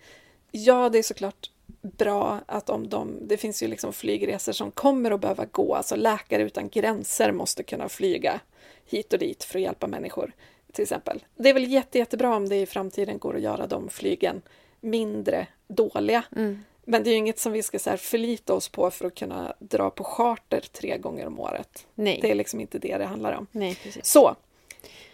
[0.50, 1.50] Ja, det är såklart
[1.82, 3.28] bra att om de...
[3.28, 5.74] Det finns ju liksom flygresor som kommer att behöva gå.
[5.74, 8.40] Alltså Läkare utan gränser måste kunna flyga
[8.86, 10.32] hit och dit för att hjälpa människor,
[10.72, 11.24] till exempel.
[11.36, 14.42] Det är väl jätte, jättebra om det i framtiden går att göra de flygen
[14.80, 16.24] mindre dåliga.
[16.36, 16.64] mm.
[16.90, 19.14] Men det är ju inget som vi ska så här förlita oss på för att
[19.14, 21.86] kunna dra på charter tre gånger om året.
[21.94, 22.18] nej.
[22.22, 23.46] Det är liksom inte det det handlar om.
[23.50, 24.06] Nej, precis.
[24.06, 24.36] Så,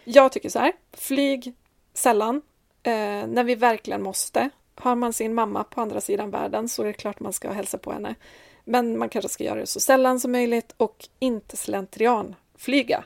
[0.03, 0.73] jag tycker så här.
[0.93, 1.53] Flyg
[1.93, 2.41] sällan.
[2.83, 4.49] Eh, när vi verkligen måste.
[4.75, 7.77] Har man sin mamma på andra sidan världen så är det klart man ska hälsa
[7.77, 8.15] på henne.
[8.63, 13.03] Men man kanske ska göra det så sällan som möjligt och inte slentrian flyga.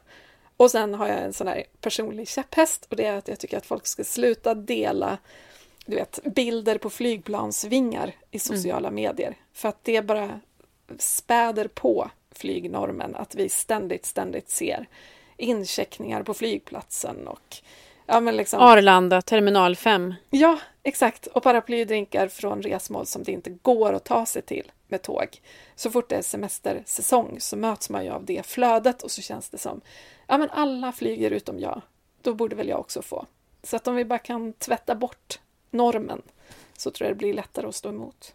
[0.58, 3.58] Och sen har jag en sån här personlig käpphäst och det är att jag tycker
[3.58, 5.18] att folk ska sluta dela
[5.90, 9.36] du vet, bilder på flygplansvingar i sociala medier.
[9.54, 10.40] För att det bara
[10.98, 14.88] späder på flygnormen att vi ständigt, ständigt ser
[15.38, 17.58] incheckningar på flygplatsen och
[18.06, 20.14] ja, men liksom, Arlanda, terminal 5.
[20.30, 21.28] ja, exakt.
[21.28, 25.42] Och paraplydrinkar från resmål som det inte går att ta sig till med tåg.
[25.76, 29.50] Så fort det är semestersäsong så möts man ju av det flödet och så känns
[29.50, 29.82] det som
[30.28, 31.82] ja, men alla flyger utom jag.
[32.22, 33.26] Då borde väl jag också få.
[33.64, 35.40] Så att om vi bara kan tvätta bort
[35.72, 36.22] normen
[36.78, 38.34] så tror jag det blir lättare att stå emot.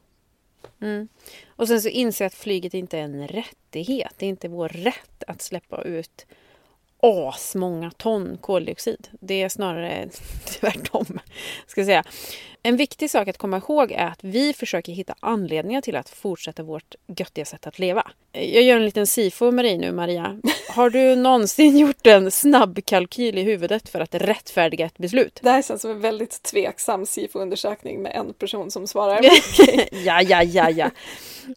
[0.80, 1.08] Mm.
[1.46, 4.14] Och sen så inser jag att flyget inte är en rättighet.
[4.16, 6.26] Det är inte vår rätt att släppa ut
[7.04, 9.08] asmånga ton koldioxid.
[9.20, 10.08] Det är snarare
[10.60, 11.20] tvärtom.
[11.66, 12.04] Ska jag säga.
[12.66, 16.62] En viktig sak att komma ihåg är att vi försöker hitta anledningar till att fortsätta
[16.62, 18.10] vårt göttiga sätt att leva.
[18.32, 20.40] Jag gör en liten sifo med dig nu Maria.
[20.68, 25.40] Har du någonsin gjort en snabb kalkyl i huvudet för att rättfärdiga ett beslut?
[25.42, 29.20] Det här känns som en väldigt tveksam SIFO-undersökning med en person som svarar.
[30.04, 30.90] ja, ja, ja, ja.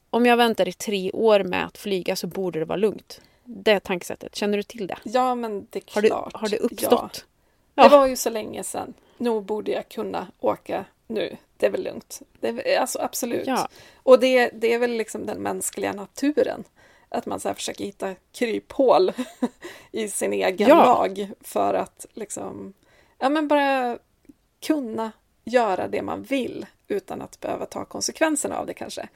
[0.09, 3.21] Om jag väntar i tre år med att flyga så borde det vara lugnt.
[3.49, 4.35] Det tankesättet?
[4.35, 4.97] Känner du till det?
[5.03, 6.33] Ja, men det är Har, du, klart.
[6.33, 6.61] har det Ja.
[6.63, 7.25] uppstått?
[7.75, 7.89] Det Ja.
[7.89, 8.93] var ju så länge sedan.
[9.17, 11.37] Nog borde jag kunna åka nu.
[11.57, 12.21] Det är väl lugnt.
[12.39, 13.47] Det är, alltså absolut.
[13.47, 13.67] Ja.
[14.03, 16.63] Och det, det är väl liksom den mänskliga naturen.
[17.09, 19.11] Att man så försöker hitta kryphål
[19.91, 20.75] i sin egen Ja.
[20.85, 22.73] lag för att liksom,
[23.19, 23.97] ja men bara
[24.61, 25.11] kunna
[25.43, 29.07] göra det man vill utan att behöva ta konsekvenserna av det kanske.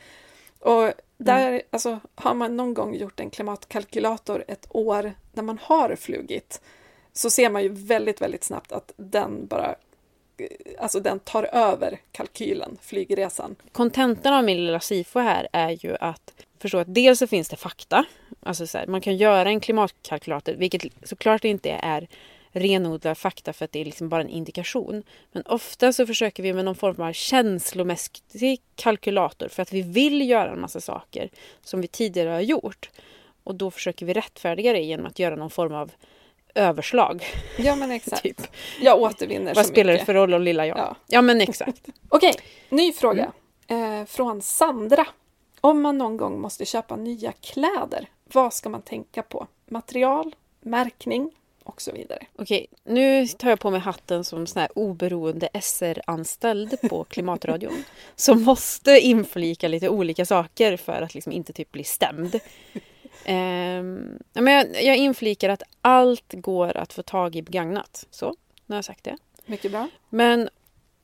[0.61, 5.95] Och där, alltså, har man någon gång gjort en klimatkalkylator ett år när man har
[5.95, 6.61] flugit
[7.13, 9.75] så ser man ju väldigt, väldigt snabbt att den bara
[10.79, 13.55] Alltså den tar över kalkylen, flygresan.
[13.71, 17.55] Kontentan av min lilla SIFO här är ju att förstå att dels så finns det
[17.55, 18.05] fakta.
[18.39, 22.07] Alltså så här, man kan göra en klimatkalkylator, vilket såklart inte är
[22.51, 25.03] renodlad fakta för att det är liksom bara en indikation.
[25.31, 30.29] Men ofta så försöker vi med någon form av känslomässig kalkylator för att vi vill
[30.29, 31.29] göra en massa saker
[31.61, 32.89] som vi tidigare har gjort.
[33.43, 35.91] Och då försöker vi rättfärdiga det genom att göra någon form av
[36.55, 37.23] överslag.
[37.57, 38.23] Ja men exakt.
[38.23, 38.41] Typ.
[38.81, 40.05] Jag återvinner Vad så spelar det mycket.
[40.05, 40.77] för roll om lilla jag?
[40.77, 40.95] Ja.
[41.07, 41.87] ja men exakt.
[42.09, 42.33] Okej,
[42.69, 43.31] ny fråga.
[43.67, 44.01] Mm.
[44.01, 45.07] Eh, från Sandra.
[45.61, 49.47] Om man någon gång måste köpa nya kläder, vad ska man tänka på?
[49.65, 51.31] Material, märkning
[51.63, 52.25] och så vidare.
[52.35, 57.83] Okej, nu tar jag på mig hatten som sån här oberoende SR-anställd på Klimatradion.
[58.15, 62.39] som måste inflika lite olika saker för att liksom inte typ bli stämd.
[63.25, 68.07] Ehm, men jag, jag inflikar att allt går att få tag i begagnat.
[68.11, 69.17] Så, nu har jag sagt det.
[69.45, 69.89] Mycket bra.
[70.09, 70.49] Men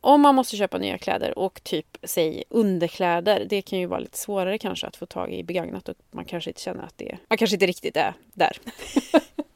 [0.02, 4.17] om man måste köpa nya kläder och typ, säg underkläder, det kan ju vara lite
[4.17, 7.38] svårare kanske att få tag i begagnat och man kanske inte känner att det, man
[7.38, 8.58] kanske inte riktigt är där.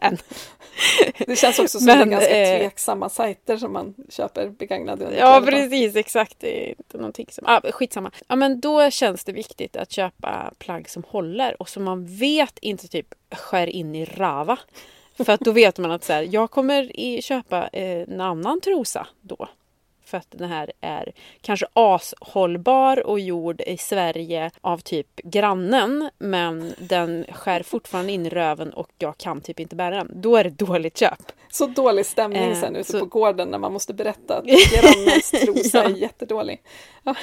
[0.00, 0.18] Än.
[1.26, 5.40] Det känns också som Men, ganska eh, tveksamma sajter som man köper begagnade Ja, underkläder
[5.40, 5.70] på.
[5.70, 5.96] precis.
[5.96, 6.36] Exakt.
[6.40, 7.44] Det är inte någonting som...
[7.46, 8.10] Ah, skitsamma.
[8.28, 12.58] Ja, men då känns det viktigt att köpa plagg som håller och som man vet
[12.58, 14.58] inte typ skär in i rava.
[15.24, 18.60] För att då vet man att så här, jag kommer i, köpa eh, en annan
[18.60, 19.48] trosa då.
[20.10, 26.10] För att den här är kanske ashållbar och gjord i Sverige av typ grannen.
[26.18, 30.10] Men den skär fortfarande in i röven och jag kan typ inte bära den.
[30.14, 31.32] Då är det dåligt köp.
[31.50, 35.30] Så dålig stämning Eh, sen ute så- på gården när man måste berätta att grannens
[35.30, 35.84] trosa Ja.
[35.84, 36.60] är jättedålig.
[37.04, 37.14] ja,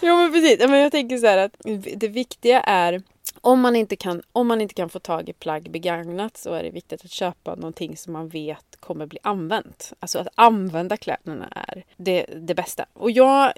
[0.00, 0.56] ja, men precis.
[0.60, 1.52] Ja, Men jag tänker så här att
[1.96, 3.02] det viktiga är
[3.44, 6.62] om man, inte kan, om man inte kan få tag i plagg begagnat så är
[6.62, 9.92] det viktigt att köpa någonting som man vet kommer bli använt.
[10.00, 12.86] Alltså att använda kläderna är det, det bästa.
[12.92, 13.52] Och jag,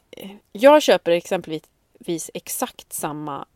[0.52, 3.46] jag köper exempelvis exakt samma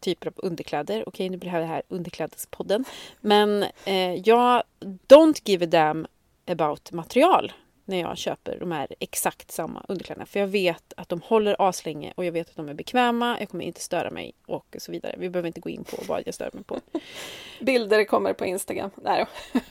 [0.00, 1.08] typer av underkläder.
[1.08, 2.84] Okej, nu blir det här underklädespodden.
[3.20, 4.62] Men eh, jag
[5.08, 6.06] don't give a damn
[6.46, 7.52] about material
[7.90, 10.26] när jag köper de här exakt samma underkläderna.
[10.26, 13.48] För jag vet att de håller aslänge och jag vet att de är bekväma, jag
[13.48, 15.14] kommer inte störa mig och så vidare.
[15.18, 16.80] Vi behöver inte gå in på vad jag stör mig på.
[17.60, 18.90] Bilder kommer på Instagram.
[18.96, 19.26] Nej.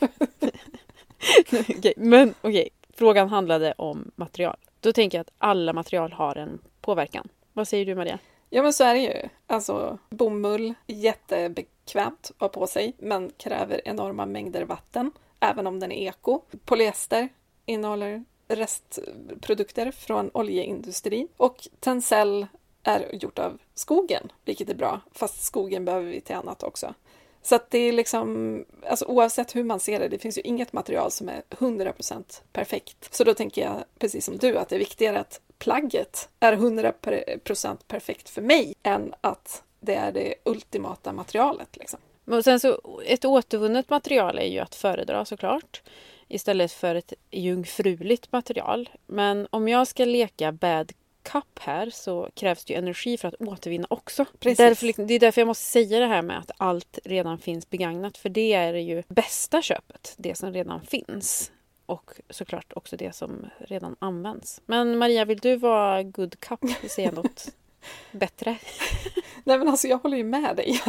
[1.52, 4.58] Okej, men okej, frågan handlade om material.
[4.80, 7.28] Då tänker jag att alla material har en påverkan.
[7.54, 8.20] Vad säger du Maria?
[8.50, 9.30] Ja men så är det ju.
[9.48, 15.92] Alltså bomull, jättebekvämt att ha på sig men kräver enorma mängder vatten även om den
[15.92, 16.42] är eko.
[16.66, 17.30] Polyester
[17.70, 22.48] innehåller restprodukter från oljeindustrin och tencel
[22.84, 26.94] är gjort av skogen, vilket är bra, fast skogen behöver vi till annat också.
[27.42, 30.74] Så att det är liksom, alltså oavsett hur man ser det, det finns ju inget
[30.74, 33.14] material som är 100% perfekt.
[33.16, 37.78] Så då tänker jag, precis som du, att det är viktigare att plagget är 100%
[37.88, 41.78] perfekt för mig än att det är det ultimata materialet.
[41.78, 42.00] Liksom.
[42.26, 45.82] Men sen så, ett återvunnet material är ju att föredra såklart.
[46.30, 48.90] Istället för ett jungfruligt material.
[49.08, 50.92] Men om jag ska leka bad
[51.24, 54.26] cup här så krävs det ju energi för att återvinna också.
[54.40, 57.70] Därför, liksom- det är därför jag måste säga det här med att allt redan finns
[57.70, 58.18] begagnat.
[58.18, 61.52] För det är ju bästa köpet, det som redan finns.
[61.86, 64.62] Och såklart också det som redan används.
[64.66, 67.48] Men Maria, vill du vara good cup och säga något
[68.12, 68.58] bättre?
[69.44, 70.82] Nej men alltså jag håller ju med dig.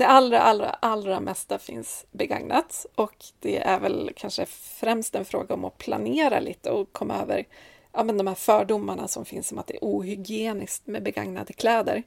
[0.00, 5.54] Det allra, allra, allra mesta finns begagnat och det är väl kanske främst en fråga
[5.54, 7.46] om att planera lite och komma över
[7.92, 12.02] ja, men de här fördomarna som finns om att det är ohygieniskt med begagnade kläder.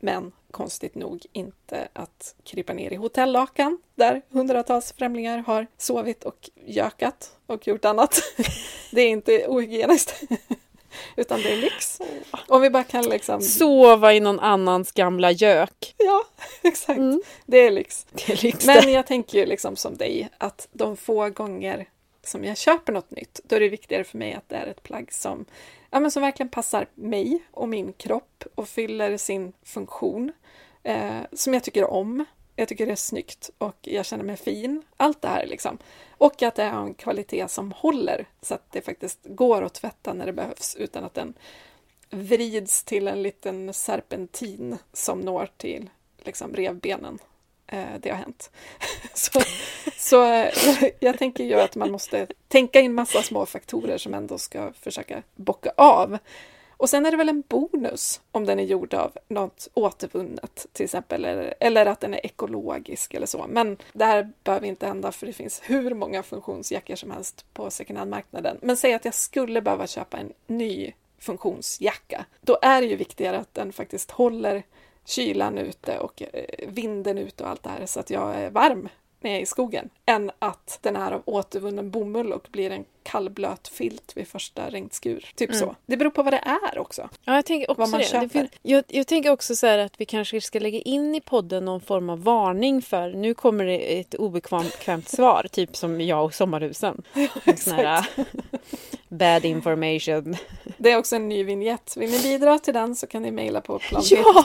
[0.00, 6.50] Men konstigt nog inte att krypa ner i hotellakan där hundratals främlingar har sovit och
[6.66, 8.20] gökat och gjort annat.
[8.90, 10.22] Det är inte ohygieniskt.
[11.16, 12.00] Utan det är lyx.
[12.48, 13.42] Om vi bara kan liksom...
[13.42, 15.94] Sova i någon annans gamla gök.
[15.98, 16.24] Ja,
[16.62, 16.98] exakt.
[16.98, 17.22] Mm.
[17.46, 18.06] Det är lyx.
[18.10, 21.88] Det är lyx Men jag tänker ju liksom som dig att de få gånger
[22.22, 24.82] som jag köper något nytt, då är det viktigare för mig att det är ett
[24.82, 25.44] plagg som,
[25.90, 30.32] ja, men som verkligen passar mig och min kropp och fyller sin funktion.
[30.82, 32.24] eh, som jag tycker om.
[32.56, 34.82] Jag tycker det är snyggt och jag känner mig fin.
[34.96, 35.78] Allt det här liksom.
[36.10, 40.12] Och att det har en kvalitet som håller så att det faktiskt går att tvätta
[40.12, 41.34] när det behövs utan att den
[42.10, 47.18] vrids till en liten serpentin som når till liksom, revbenen.
[47.66, 48.50] Eh, det har hänt.
[49.14, 49.40] så,
[49.96, 50.52] så eh,
[51.00, 55.22] jag tänker ju att man måste tänka in massa små faktorer som ändå ska försöka
[55.34, 56.18] bocka av.
[56.76, 60.84] Och sen är det väl en bonus om den är gjord av något återvunnet till
[60.84, 63.46] exempel, eller, eller att den är ekologisk eller så.
[63.48, 67.70] Men det här behöver inte hända för det finns hur många funktionsjackor som helst på
[67.70, 68.58] second hand-marknaden.
[68.62, 72.24] Men säg att jag skulle behöva köpa en ny funktionsjacka.
[72.40, 74.62] Då är det ju viktigare att den faktiskt håller
[75.04, 78.88] kylan ute och eh, vinden ute och allt det här så att jag är varm
[79.24, 82.84] när jag är i skogen än att den är av återvunnen bomull och blir en
[83.04, 85.32] kallblöt filt vid första regnskur.
[85.34, 85.60] Typ mm.
[85.60, 85.76] så.
[85.86, 87.08] Det beror på vad det är också.
[87.24, 88.06] Ja, jag tänker också vad man det.
[88.06, 88.42] Köper.
[88.42, 91.80] det jag, jag, tänker också så att vi kanske ska lägga in i podden någon
[91.80, 97.02] form av varning för nu kommer det ett obekvämt svar, typ som jag och sommarhusen.
[97.66, 98.04] Ja,
[99.08, 100.36] bad information.
[100.76, 101.96] Det är också en ny vignett.
[101.96, 104.44] Vill ni bidra till den så kan ni mejla på plan Ja!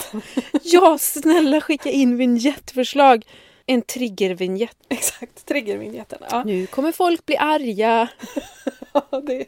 [0.64, 3.26] ja, snälla skicka in vignettförslag.
[3.70, 4.78] En triggervinjett.
[4.90, 6.20] Exakt, triggervinjetten.
[6.30, 6.44] Ja.
[6.44, 8.10] Nu kommer folk bli arga.
[8.94, 9.46] ja, det...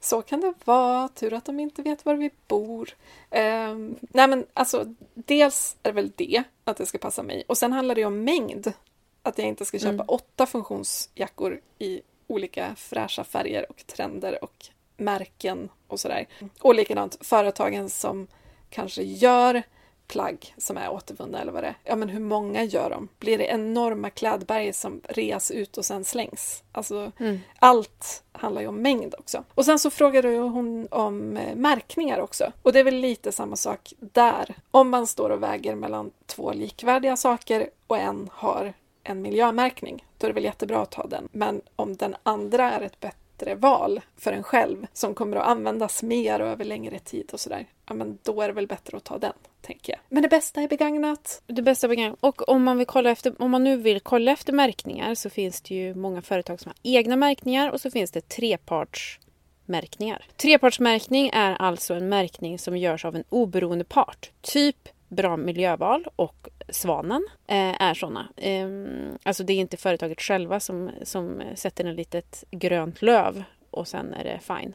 [0.00, 1.08] Så kan det vara.
[1.08, 2.90] Tur att de inte vet var vi bor.
[3.30, 7.44] Um, nej, men alltså, dels är det väl det, att det ska passa mig.
[7.46, 8.72] Och sen handlar det om mängd.
[9.22, 10.06] Att jag inte ska köpa mm.
[10.08, 16.26] åtta funktionsjackor i olika fräscha färger och trender och märken och sådär.
[16.60, 18.26] Och likadant företagen som
[18.70, 19.62] kanske gör
[20.10, 21.74] plagg som är återvunna eller vad det är.
[21.84, 23.08] Ja, men hur många gör de?
[23.18, 26.62] Blir det enorma klädberg som reas ut och sen slängs?
[26.72, 27.38] Alltså, mm.
[27.58, 29.44] allt handlar ju om mängd också.
[29.54, 32.52] Och sen så frågade hon om eh, märkningar också.
[32.62, 34.54] Och det är väl lite samma sak där.
[34.70, 40.26] Om man står och väger mellan två likvärdiga saker och en har en miljömärkning, då
[40.26, 41.28] är det väl jättebra att ta den.
[41.32, 43.00] Men om den andra är ett
[43.40, 47.40] bättre val för en själv som kommer att användas mer och över längre tid och
[47.40, 50.00] sådär, ja men då är det väl bättre att ta den, tänker jag.
[50.08, 51.42] Men det bästa är begagnat.
[51.46, 52.18] Det bästa är begagnat.
[52.20, 55.60] Och om man, vill kolla efter, om man nu vill kolla efter märkningar så finns
[55.60, 60.24] det ju många företag som har egna märkningar och så finns det trepartsmärkningar.
[60.36, 64.30] Trepartsmärkning är alltså en märkning som görs av en oberoende part.
[64.40, 68.28] Typ Bra miljöval och Svanen eh, är sådana.
[68.36, 68.68] Eh,
[69.22, 74.14] alltså det är inte företaget själva som, som sätter en litet grönt löv och sen
[74.14, 74.74] är det fine.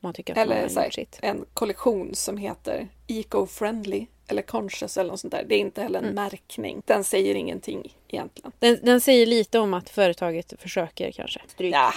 [0.00, 1.18] Man tycker att eller man har sitt.
[1.22, 5.44] en kollektion som heter Eco-friendly eller conscious eller något sånt där.
[5.48, 6.14] Det är inte heller en mm.
[6.14, 6.82] märkning.
[6.86, 8.52] Den säger ingenting egentligen.
[8.58, 11.40] Den, den, säger lite om att företaget försöker kanske.
[11.48, 11.74] Stryk.
[11.74, 11.92] Ja.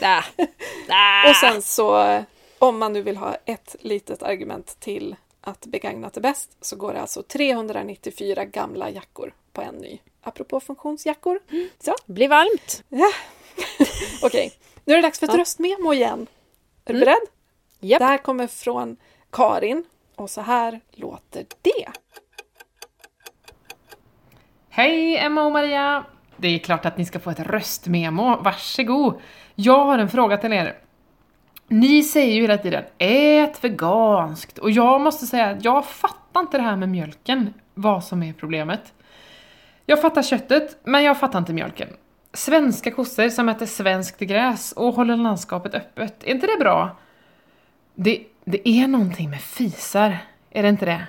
[0.00, 0.24] ja.
[1.30, 2.18] Och sen så
[2.58, 6.94] om man nu vill ha ett litet argument till att begagnat är bäst så går
[6.94, 9.98] det alltså 394 gamla jackor på en ny.
[10.22, 11.40] Apropå funktionsjackor.
[11.50, 11.68] Mm.
[11.78, 11.94] Så.
[12.06, 12.84] Bli varmt!
[12.88, 13.12] Ja.
[14.22, 14.50] Okej, okay.
[14.84, 15.40] nu är det dags för ett ja.
[15.40, 16.26] röstmemo igen.
[16.84, 17.06] Är du mm.
[17.06, 17.28] beredd?
[17.80, 17.98] Yep.
[17.98, 18.96] Det här kommer från
[19.30, 19.84] Karin
[20.16, 21.88] och så här låter det.
[24.68, 26.04] Hej Emma och Maria!
[26.36, 29.20] Det är klart att ni ska få ett röstmemo, varsågod!
[29.54, 30.78] Jag har en fråga till er.
[31.72, 36.56] Ni säger ju hela tiden ät veganskt och jag måste säga att jag fattar inte
[36.56, 38.92] det här med mjölken, vad som är problemet.
[39.86, 41.88] Jag fattar köttet, men jag fattar inte mjölken.
[42.32, 46.96] Svenska kossor som äter svenskt gräs och håller landskapet öppet, är inte det bra?
[47.94, 50.18] Det, det är någonting med fisar,
[50.50, 51.06] är det inte det?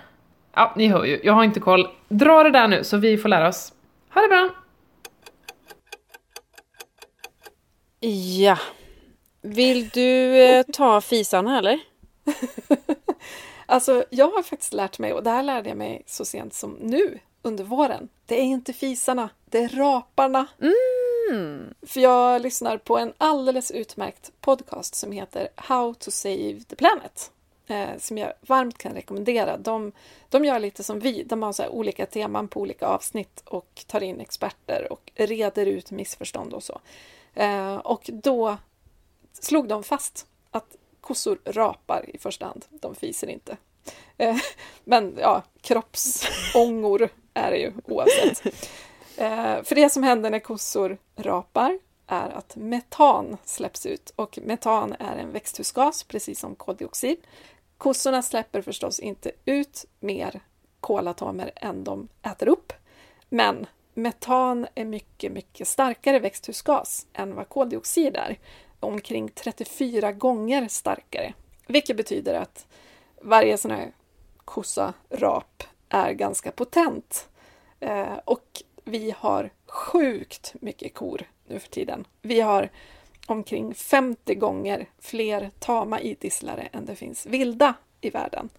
[0.54, 1.88] Ja, ni hör ju, jag har inte koll.
[2.10, 3.74] Dra det där nu så vi får lära oss.
[4.14, 4.50] Ha det bra!
[8.40, 8.58] Ja.
[9.46, 11.80] Vill du eh, ta fisarna eller?
[13.66, 16.72] alltså, jag har faktiskt lärt mig, och det här lärde jag mig så sent som
[16.82, 18.10] nu under våren.
[18.26, 20.46] Det är inte fisarna, det är raparna.
[20.62, 21.74] Mm.
[21.82, 27.32] För jag lyssnar på en alldeles utmärkt podcast som heter How to Save the Planet.
[27.68, 29.58] Eh, som jag varmt kan rekommendera.
[29.58, 29.92] De,
[30.30, 34.04] de gör lite som vi, de har så olika teman på olika avsnitt och tar
[34.04, 36.80] in experter och reder ut missförstånd och så.
[37.34, 38.58] Eh, och då
[39.34, 42.66] slog de fast att kossor rapar i första hand.
[42.70, 43.58] De fiser inte.
[44.18, 44.38] Eh,
[44.84, 48.46] men ja, kroppsångor är det ju oavsett.
[49.18, 54.94] Eh, för det som händer när kossor rapar är att metan släpps ut och metan
[55.00, 57.18] är en växthusgas precis som koldioxid.
[57.78, 60.42] Kossorna släpper förstås inte ut mer
[60.80, 62.74] kolatomer än de äter upp.
[63.30, 68.38] Men metan är mycket, mycket starkare växthusgas än vad koldioxid är
[68.84, 71.34] omkring 34 gånger starkare.
[71.68, 72.68] Vilket betyder att
[73.22, 73.92] varje sån här
[74.46, 77.30] kossa, rap, är ganska potent.
[77.80, 82.08] Eh, och vi har sjukt mycket kor nu för tiden.
[82.22, 82.70] Vi har
[83.28, 88.50] omkring 50 gånger fler tama idisslare än det finns vilda i världen.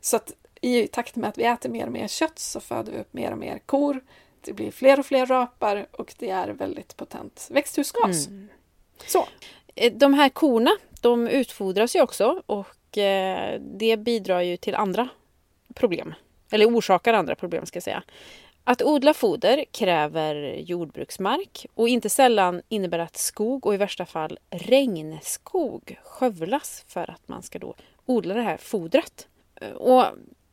[0.00, 2.98] Så att i takt med att vi äter mer och mer kött så föder vi
[2.98, 4.00] upp mer och mer kor.
[4.40, 8.26] Det blir fler och fler rapar och det är väldigt potent växthusgas.
[8.26, 8.48] Mm.
[9.06, 9.28] Så.
[9.74, 15.08] Eh, de här korna, de utfodras ju också och eh, det bidrar ju till andra
[15.74, 16.14] problem.
[16.50, 18.02] Eller orsakar andra problem ska jag säga.
[18.64, 24.38] Att odla foder kräver jordbruksmark och inte sällan innebär att skog och i värsta fall
[24.50, 27.74] regnskog skövlas för att man ska då
[28.06, 29.28] odla det här fodret.
[29.60, 30.04] Eh, och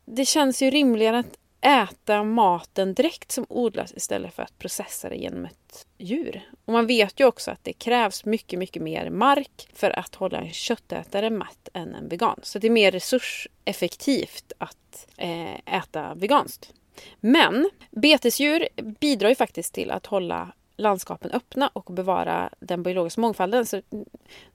[0.05, 5.15] det känns ju rimligare att äta maten direkt som odlas istället för att processa det
[5.15, 6.49] genom ett djur.
[6.65, 10.37] Och man vet ju också att det krävs mycket, mycket mer mark för att hålla
[10.37, 12.39] en köttätare matt än en vegan.
[12.43, 16.73] Så det är mer resurseffektivt att eh, äta veganskt.
[17.19, 18.67] Men betesdjur
[18.99, 23.65] bidrar ju faktiskt till att hålla landskapen öppna och bevara den biologiska mångfalden.
[23.65, 23.81] Så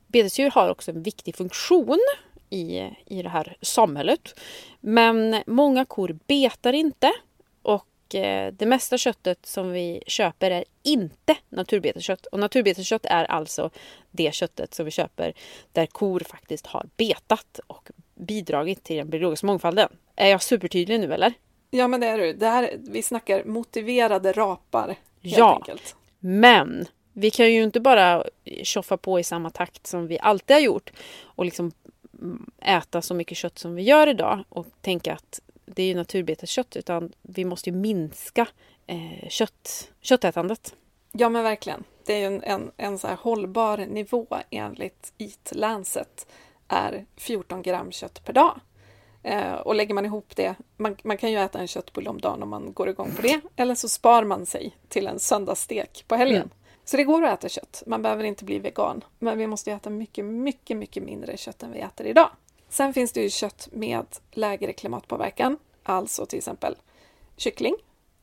[0.07, 2.00] betesdjur har också en viktig funktion
[2.53, 4.40] i, i det här samhället.
[4.80, 7.12] Men många kor betar inte
[7.62, 12.26] och eh, det mesta köttet som vi köper är inte naturbeteskött.
[12.26, 13.70] Och naturbeteskött är alltså
[14.11, 15.32] det köttet som vi köper
[15.72, 19.88] där kor faktiskt har betat och bidragit till den biologiska mångfalden.
[20.16, 21.32] Är jag supertydlig nu eller?
[21.70, 22.32] Ja, men det är du.
[22.32, 25.55] Det här, vi snackar motiverade rapar, Ja.
[25.55, 25.96] enkelt.
[26.18, 28.24] Men vi kan ju inte bara
[28.62, 30.92] tjoffa på i samma takt som vi alltid har gjort
[31.22, 31.72] och liksom
[32.62, 36.77] äta så mycket kött som vi gör idag och tänka att det är ju naturbeteskött
[36.77, 38.49] utan vi måste ju minska
[38.87, 40.75] eh, kött, köttätandet.
[41.12, 41.85] Ja, men verkligen.
[42.07, 46.27] Det är ju en, en, en så hållbar nivå enligt Eat Lancet
[46.68, 48.61] är 14 gram kött per dag.
[49.23, 52.43] Eh, och lägger man ihop det, man, man kan ju äta en köttbulle om dagen
[52.43, 56.14] om man går igång på det, eller så spar man sig till en söndagsstek på
[56.14, 56.43] helgen.
[56.43, 56.51] Mm.
[56.85, 59.91] Så det går att äta kött, man behöver inte bli vegan, men vi måste äta
[59.91, 62.30] mycket, mycket, mycket mindre kött än vi äter idag.
[62.68, 66.76] Sen finns det ju kött med lägre klimatpåverkan, alltså till exempel
[67.37, 67.76] kyckling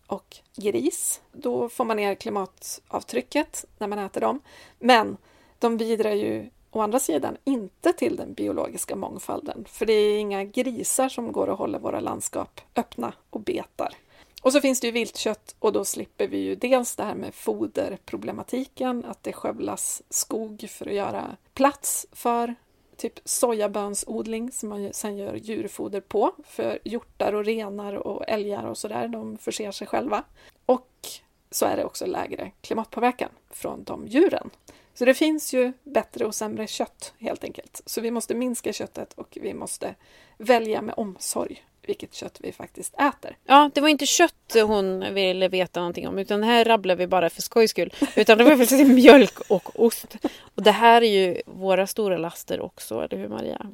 [0.08, 1.22] och gris.
[1.32, 4.42] Då får man ner klimatavtrycket när man äter dem.
[4.80, 5.18] Men
[5.60, 9.66] de bidrar ju å andra sidan inte till den biologiska mångfalden.
[9.68, 13.94] För det är inga grisar som går och håller våra landskap öppna och betar.
[14.42, 17.36] Och så finns det ju viltkött och då slipper vi ju dels det här med
[17.36, 22.56] foderproblematiken, att det skövlas skog för att göra plats för
[22.98, 28.78] typ sojabönsodling som man sen gör djurfoder på för hjortar och renar och älgar och
[28.78, 29.08] sådär.
[29.08, 30.24] De förser sig själva.
[30.66, 31.08] Och
[31.52, 34.50] så är det också lägre klimatpåverkan från de djuren.
[34.94, 37.82] Så det finns ju bättre och sämre kött helt enkelt.
[37.86, 39.96] Så vi måste minska köttet och vi måste
[40.38, 43.38] välja med omsorg vilket kött vi faktiskt äter.
[43.46, 47.08] Ja, det var inte kött hon ville veta någonting om utan det här rabblar vi
[47.08, 47.94] bara för skojs skull.
[48.16, 50.16] Utan det var faktiskt mjölk och ost.
[50.56, 53.66] Och det här är ju våra stora laster också, eller hur Maria?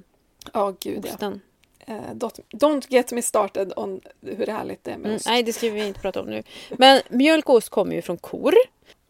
[0.54, 1.14] Ja, gud ja.
[1.14, 1.42] Osten.
[1.88, 5.26] Eh, don't, don't get me started on hur härligt det är med Mm, ost.
[5.28, 6.44] nej, det ska vi inte prata om nu.
[6.78, 8.54] Men mjölk och ost kommer ju från kor.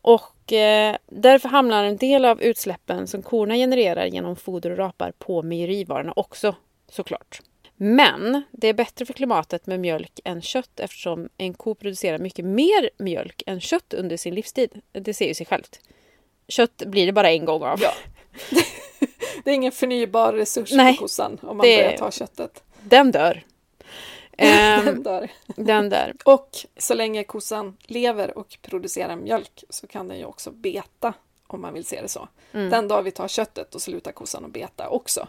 [0.01, 5.11] Och eh, därför hamnar en del av utsläppen som korna genererar genom foder och rapar
[5.19, 6.55] på mejerivarorna också,
[6.91, 7.41] såklart.
[7.77, 12.45] Men det är bättre för klimatet med mjölk än kött eftersom en ko producerar mycket
[12.45, 14.81] mer mjölk än kött under sin livstid.
[14.91, 15.79] Det ser ju sig självt.
[16.47, 17.79] Kött blir det bara en gång av.
[17.81, 17.93] Ja.
[19.43, 22.63] Det är ingen förnybar resurs Nej, för kossan om man det- börjar ta köttet.
[22.81, 23.43] Den dör.
[24.37, 25.29] Ehm, Den dör.
[25.55, 26.13] den där.
[26.25, 31.13] Och så länge kossan lever och producerar mjölk så kan den ju också beta
[31.47, 32.27] om man vill se det så.
[32.53, 32.69] Mm.
[32.69, 35.27] Den dag vi tar köttet då slutar kossan att beta också.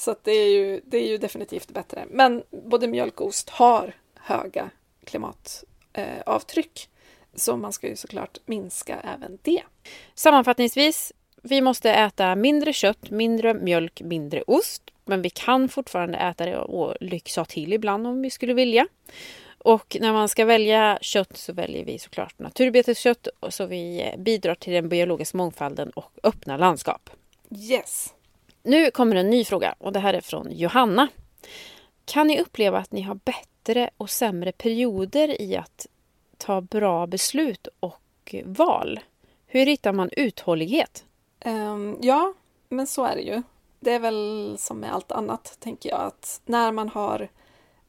[0.00, 2.04] Så att det, är ju, det är ju definitivt bättre.
[2.10, 4.70] Men både mjölk och ost har höga
[5.04, 6.88] klimatavtryck.
[7.34, 9.62] Så man ska ju såklart minska även det.
[10.14, 14.82] Sammanfattningsvis, vi måste äta mindre kött, mindre mjölk, mindre ost.
[15.04, 18.86] Men vi kan fortfarande äta det och lyxa till ibland om vi skulle vilja.
[19.58, 24.72] Och när man ska välja kött så väljer vi såklart naturbeteskött så vi bidrar till
[24.72, 27.10] den biologiska mångfalden och öppna landskap.
[27.50, 28.14] Yes!
[28.62, 31.08] Nu kommer en ny fråga och det här är från Johanna.
[32.04, 35.86] Kan ni uppleva att ni har bättre och sämre perioder i att
[36.36, 39.00] ta bra beslut och val?
[39.46, 41.04] Hur hittar man uthållighet?
[41.44, 42.32] Um, ja,
[42.68, 43.42] men så är det ju.
[43.80, 47.28] Det är väl som med allt annat, tänker jag, att när man har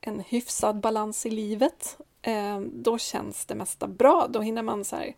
[0.01, 4.27] en hyfsad balans i livet, ehm, då känns det mesta bra.
[4.29, 5.15] Då hinner man så här,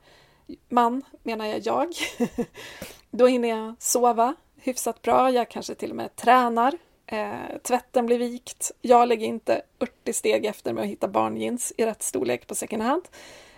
[0.70, 1.94] man menar jag jag,
[3.12, 5.32] då hinner jag sova hyfsat bra.
[5.32, 8.72] Jag kanske till och med tränar Eh, tvätten blir vikt.
[8.82, 12.84] Jag lägger inte 80 steg efter med att hitta barnjeans i rätt storlek på second
[12.84, 13.04] hand.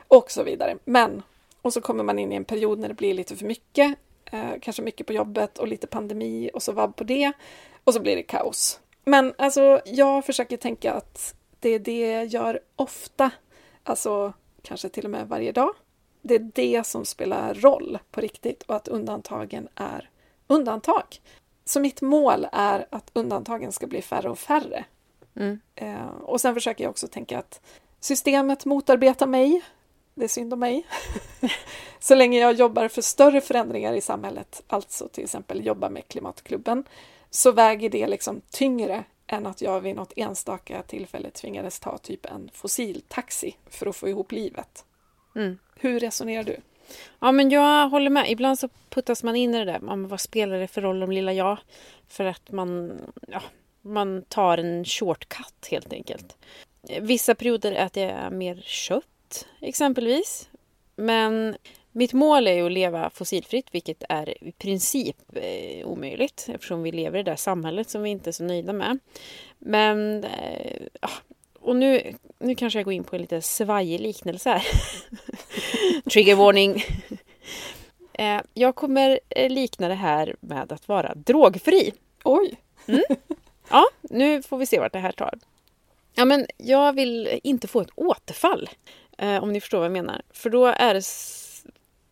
[0.08, 0.78] Och så vidare.
[0.86, 1.24] Men,
[1.62, 3.98] och så kommer man in i en period när det blir lite för mycket.
[4.26, 7.32] Eh, kanske mycket på jobbet och lite pandemi och så vab på det.
[7.84, 8.80] Och så blir det kaos.
[9.06, 13.32] Men alltså, jag försöker tänka att det är det jag gör ofta.
[13.84, 15.74] Alltså, kanske till och med varje dag.
[16.22, 20.10] Det är det som spelar roll på riktigt och att undantagen är
[20.48, 21.22] undantag.
[21.66, 24.86] Så mitt mål är att undantagen ska bli färre och färre.
[25.36, 25.60] Mm.
[25.76, 27.62] Eh, och sen försöker jag också tänka att
[28.00, 29.62] systemet motarbetar mig.
[30.14, 30.88] Det är synd om mig.
[32.00, 36.84] så länge jag jobbar för större förändringar i samhället, alltså till exempel jobba med Klimatklubben,
[37.30, 42.26] så väger det liksom tyngre än att jag vid något enstaka tillfälle tvingades ta typ
[42.26, 44.86] en fossiltaxi för att få ihop livet.
[45.36, 45.58] Mm.
[45.76, 46.58] Hur resonerar du?
[47.20, 48.32] Ja, men jag håller med.
[48.32, 50.08] Ibland så puttas man in i det där.
[50.08, 51.58] Vad spelar det för roll om lilla jag?
[52.08, 53.42] För att man, ja,
[53.82, 56.38] man tar en shortcut helt enkelt.
[57.02, 60.50] Vissa perioder äter jag mer kött exempelvis.
[60.96, 61.56] Men
[61.92, 66.92] mitt mål är ju att leva fossilfritt, vilket är i princip eh, omöjligt eftersom vi
[66.92, 69.00] lever i det där samhället som vi inte är så nöjda med.
[69.60, 70.82] Men, eh,
[71.66, 74.64] och nu, nu kanske jag går in på en lite svajig liknelse här.
[76.10, 76.84] Trigger warning.
[78.18, 81.94] Eh, jag kommer eh, likna det här med att vara drogfri.
[82.24, 82.56] Oj!
[83.70, 85.40] Ja, nu får vi se vart det här tar.
[86.14, 88.70] Ja, men jag vill inte få ett återfall.
[89.18, 90.22] Eh, om ni förstår vad jag menar.
[90.34, 91.04] För då är det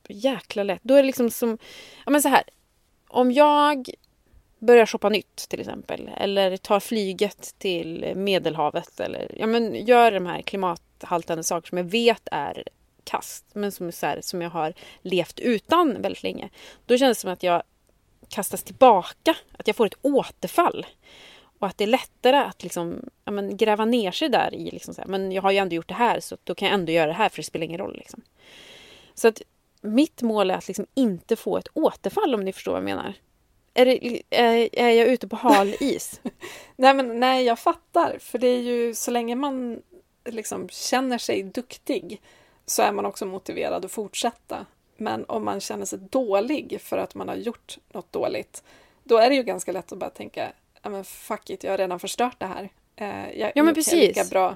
[0.08, 0.84] jäkla lätt.
[0.84, 1.58] Då är det liksom som...
[2.06, 2.44] Ja, men så här.
[3.08, 3.90] Om jag
[4.64, 6.10] börjar shoppa nytt till exempel.
[6.18, 9.00] Eller tar flyget till Medelhavet.
[9.00, 12.64] Eller ja, men gör de här klimathaltande saker som jag vet är
[13.04, 13.46] kast.
[13.54, 16.50] Men som, så här, som jag har levt utan väldigt länge.
[16.86, 17.64] Då känns det som att jag
[18.30, 19.36] kastas tillbaka.
[19.58, 20.86] Att jag får ett återfall.
[21.60, 24.72] Och att det är lättare att liksom, ja, men, gräva ner sig där i.
[24.72, 26.76] Liksom så här, men jag har ju ändå gjort det här så då kan jag
[26.76, 27.96] ändå göra det här för det spelar ingen roll.
[27.98, 28.22] Liksom.
[29.14, 29.42] Så att
[29.82, 33.14] mitt mål är att liksom inte få ett återfall om ni förstår vad jag menar.
[33.74, 36.22] Är, det, är, är jag ute på hal is?
[36.76, 38.18] Nej, men nej, jag fattar.
[38.20, 39.82] För det är ju så länge man
[40.26, 42.22] liksom känner sig duktig
[42.66, 44.66] så är man också motiverad att fortsätta.
[44.98, 48.64] Men om man känner sig dålig för att man har gjort något dåligt,
[49.04, 50.52] då är det ju ganska lätt att bara tänka,
[50.82, 52.70] ja men fuck it, jag har redan förstört det här.
[52.96, 53.94] Eh, jag, Ja, men nu kan precis.
[53.94, 54.56] lika bra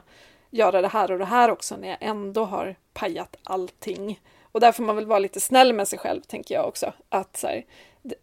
[0.49, 4.19] göra det här och det här också när jag ändå har pajat allting.
[4.51, 6.93] Och där får man väl vara lite snäll med sig själv, tänker jag också.
[7.09, 7.65] Att så, här,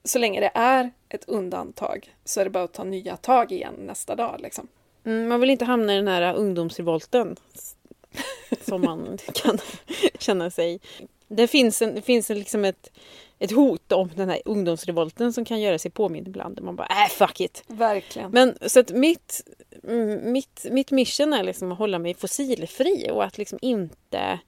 [0.05, 3.75] så länge det är ett undantag så är det bara att ta nya tag igen
[3.79, 4.41] nästa dag.
[4.41, 4.69] Liksom.
[5.05, 7.37] Mm, man vill inte hamna i den här ungdomsrevolten.
[8.61, 9.59] Som man kan
[10.19, 10.81] känna sig.
[11.29, 12.91] Det finns, en, det finns en, liksom ett,
[13.39, 16.63] ett hot om den här ungdomsrevolten som kan göra sig påmind ibland.
[16.63, 17.65] Man bara, äh fuck it.
[17.67, 18.31] Verkligen.
[18.31, 19.41] Men så att mitt,
[19.89, 24.39] mm, mitt, mitt mission är liksom att hålla mig fossilfri och att liksom inte,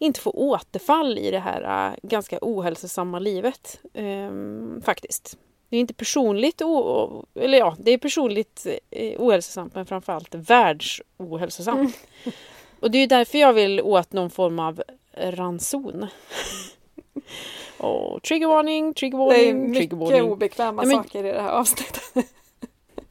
[0.00, 3.80] inte få återfall i det här äh, ganska ohälsosamma livet.
[3.94, 5.38] Ehm, faktiskt.
[5.68, 11.96] Det är inte personligt, o- eller ja, det är personligt eh, ohälsosamt men framförallt världsohälsosamt.
[12.80, 14.82] Och det är därför jag vill åt någon form av
[15.16, 16.06] ranson.
[17.78, 20.22] Och trigger warning, trigger det är mycket trigger warning.
[20.32, 22.02] obekväma Nej, men- saker i det här avsnittet.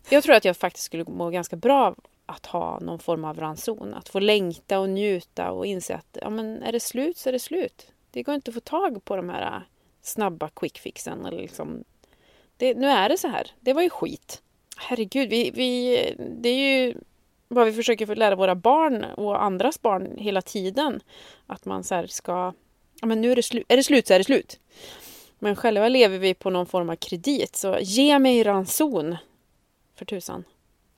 [0.10, 1.96] Jag tror att jag faktiskt skulle må ganska bra
[2.30, 3.94] att ha någon form av ranson.
[3.94, 7.34] Att få längta och njuta och inse att ja, men är det slut så är
[7.34, 7.92] det slut.
[8.12, 9.62] Det går inte att få tag på de här äh,
[10.02, 11.26] snabba quickfixen.
[11.26, 11.84] Eller liksom,
[12.58, 13.52] det, nu är det så här.
[13.60, 14.42] Det var ju skit.
[14.78, 15.96] Herregud, vi, vi,
[16.42, 16.96] det är ju
[17.48, 21.00] vad vi försöker lära våra barn och andras barn hela tiden.
[21.48, 22.54] Att man så här ska...
[23.02, 24.60] Ja, men nu är det, slu- är det slut så är det slut.
[25.40, 27.56] Men själva lever vi på någon form av kredit.
[27.56, 29.18] Så ge mig ranson.
[29.96, 30.44] För tusan.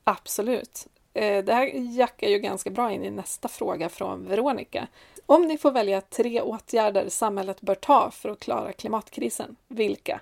[0.04, 0.88] Absolut.
[1.14, 4.88] Eh, Det här jackar ju ganska bra in i nästa fråga från Veronica.
[5.26, 10.20] Om ni får välja tre åtgärder samhället bör ta för att klara klimatkrisen, vilka?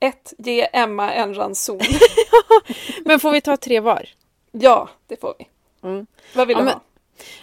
[0.00, 0.32] 1.
[0.38, 1.80] Ge Emma en ranson.
[3.04, 4.08] Men får vi ta tre var?
[4.52, 5.48] ja, det får vi.
[5.88, 6.06] Mm.
[6.34, 6.80] Vad vill Ja, du men- ha?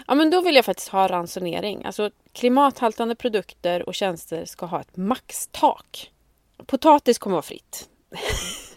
[0.07, 1.85] Ja, men då vill jag faktiskt ha ransonering.
[1.85, 6.11] Alltså klimathaltande produkter och tjänster ska ha ett maxtak.
[6.65, 7.89] Potatis kommer vara fritt.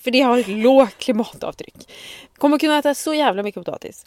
[0.00, 1.92] För det har ett lågt klimatavtryck.
[2.38, 4.04] Kommer kunna äta så jävla mycket potatis.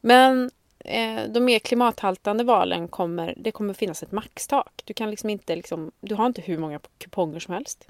[0.00, 4.82] Men eh, de mer klimathaltande valen kommer, det kommer finnas ett maxtak.
[4.84, 7.88] Du kan liksom inte liksom, du har inte hur många kuponger som helst.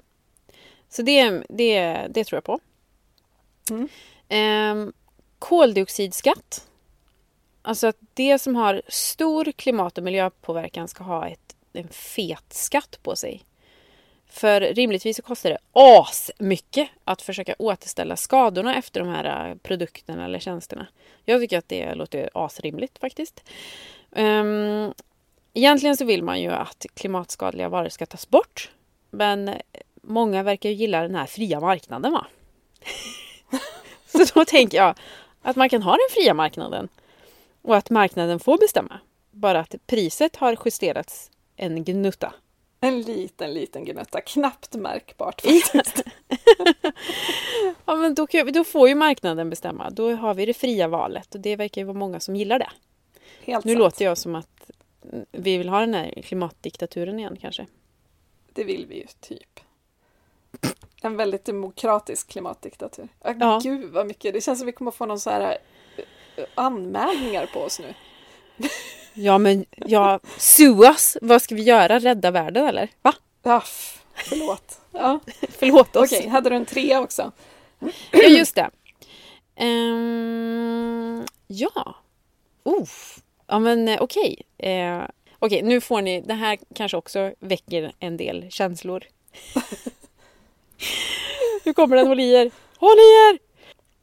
[0.89, 2.59] Så det, det, det tror jag på.
[3.69, 3.89] Mm.
[4.29, 4.93] Ehm,
[5.39, 6.67] koldioxidskatt.
[7.61, 12.99] Alltså att det som har stor klimat och miljöpåverkan ska ha ett, en fet skatt
[13.03, 13.43] på sig.
[14.35, 19.55] För rimligtvis så kostar det as mycket att försöka återställa skadorna efter de här äh,
[19.55, 20.87] produkterna eller tjänsterna.
[21.25, 23.43] Jag tycker att det låter asrimligt faktiskt.
[24.11, 24.93] Um,
[25.53, 28.71] egentligen så vill man ju att klimatskadliga varor ska tas bort.
[29.09, 29.51] Men
[30.01, 32.27] många verkar ju gilla den här fria marknaden va?
[34.05, 34.95] så då tänker jag
[35.41, 36.89] att man kan ha den fria marknaden.
[37.61, 38.99] Och att marknaden får bestämma.
[39.31, 42.33] Bara att priset har justerats en gnutta.
[42.79, 44.21] En liten, liten gnutta.
[44.21, 46.03] Knappt märkbart faktiskt.
[47.85, 49.89] ja, men då, då, får ju marknaden bestämma.
[49.89, 52.69] Då har vi det fria valet och det verkar ju vara många som gillar det.
[53.41, 53.79] Helt nu sant.
[53.79, 54.71] låter jag som att
[55.31, 57.65] vi vill ha den här klimatdiktaturen igen kanske.
[58.53, 59.59] Det vill vi ju, typ.
[61.01, 63.07] En väldigt demokratisk klimatdiktatur.
[63.23, 63.59] Ja.
[63.63, 65.57] Gud vad mycket, det känns som vi kommer få någon så här
[66.35, 67.93] eh, anmälningar på oss nu.
[69.15, 71.17] Ja men ja, sue us!
[71.21, 71.99] Vad ska vi göra?
[71.99, 72.89] Rädda världen eller?
[73.01, 73.13] Va?
[73.43, 73.63] Ja,
[74.15, 74.81] förlåt.
[74.97, 75.19] Ja.
[75.49, 76.11] förlåt oss.
[76.11, 77.31] Okej, hade du en trea också?
[78.11, 78.69] ja, just det.
[79.65, 81.95] Um, ja.
[82.67, 82.87] Uh.
[83.47, 84.41] Ja men eh, okej.
[84.57, 84.71] Okay.
[84.71, 85.03] Uh,
[85.39, 89.03] okej, okay, nu får ni, det här kanske också väcker en del känslor.
[91.63, 92.51] nu kommer den, håll i er!
[92.77, 93.44] Håll i er!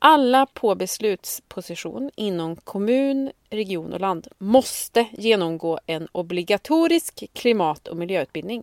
[0.05, 8.62] Alla på beslutsposition inom kommun, region och land måste genomgå en obligatorisk klimat och miljöutbildning.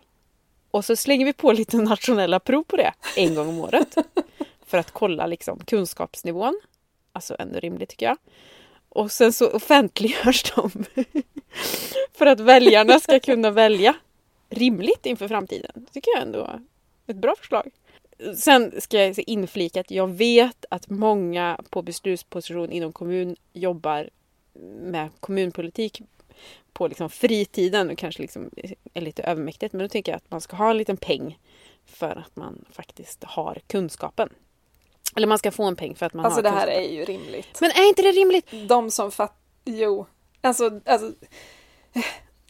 [0.72, 3.96] Och så slänger vi på lite nationella prov på det en gång om året.
[4.66, 6.60] För att kolla liksom kunskapsnivån.
[7.12, 8.18] Alltså ändå rimligt tycker jag.
[8.90, 10.72] Och sen så offentliggörs de.
[12.14, 13.96] för att väljarna ska kunna välja
[14.50, 15.72] rimligt inför framtiden.
[15.76, 16.62] Det tycker jag ändå är
[17.08, 17.72] ett bra förslag.
[18.36, 24.09] Sen ska jag inflika att jag vet att många på beslutsposition inom kommun jobbar
[24.82, 26.01] med kommunpolitik
[26.74, 28.49] på liksom fritiden och kanske liksom
[28.93, 29.74] är lite övermäktigt.
[29.74, 31.39] Men då tänker jag att man ska ha en liten peng
[31.86, 34.30] för att man faktiskt har kunskapen.
[35.15, 36.70] Eller man ska få en peng för att man alltså, har kunskapen.
[36.70, 37.61] Alltså det här är ju rimligt.
[37.61, 38.70] Men är inte det rimligt?
[38.70, 39.38] De som fattar...
[39.65, 40.05] Jo.
[40.41, 41.13] Alltså, alltså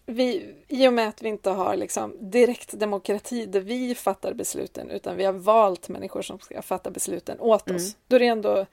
[0.09, 4.89] vi, I och med att vi inte har liksom direkt demokrati där vi fattar besluten
[4.89, 7.69] utan vi har valt människor som ska fatta besluten åt oss.
[7.69, 7.93] Mm.
[8.07, 8.65] Då är det ändå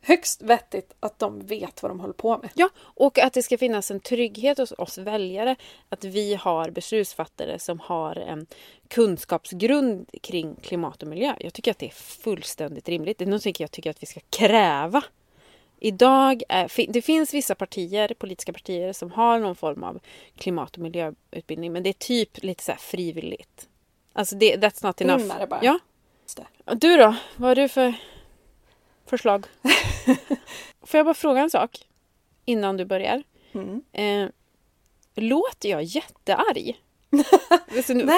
[0.00, 2.50] högst vettigt att de vet vad de håller på med.
[2.54, 5.56] Ja, och att det ska finnas en trygghet hos oss väljare.
[5.88, 8.46] Att vi har beslutsfattare som har en
[8.88, 11.34] kunskapsgrund kring klimat och miljö.
[11.40, 13.18] Jag tycker att det är fullständigt rimligt.
[13.18, 15.02] Det är något jag tycker att vi ska kräva
[15.80, 20.00] Idag är, det finns vissa partier, politiska partier som har någon form av
[20.36, 23.68] klimat och miljöutbildning men det är typ lite så frivilligt.
[24.12, 25.38] Alltså det, that's not enough.
[25.38, 25.60] Det bara.
[25.62, 25.78] Ja.
[26.64, 27.14] Du då?
[27.36, 27.94] Vad har du för
[29.06, 29.46] förslag?
[30.82, 31.78] Får jag bara fråga en sak
[32.44, 33.22] innan du börjar?
[33.52, 33.82] Mm.
[33.92, 34.28] Eh,
[35.14, 36.80] låter jag jättearg?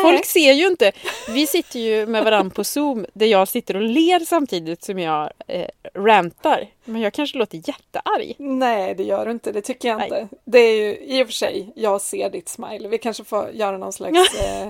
[0.03, 0.93] Folk ser ju inte.
[1.29, 5.31] Vi sitter ju med varandra på Zoom där jag sitter och ler samtidigt som jag
[5.47, 6.69] eh, rantar.
[6.85, 8.35] Men jag kanske låter jättearg.
[8.39, 9.53] Nej, det gör du inte.
[9.53, 10.29] Det tycker jag inte.
[10.45, 12.89] Det är ju i och för sig, jag ser ditt smile.
[12.89, 14.69] Vi kanske får göra någon slags eh,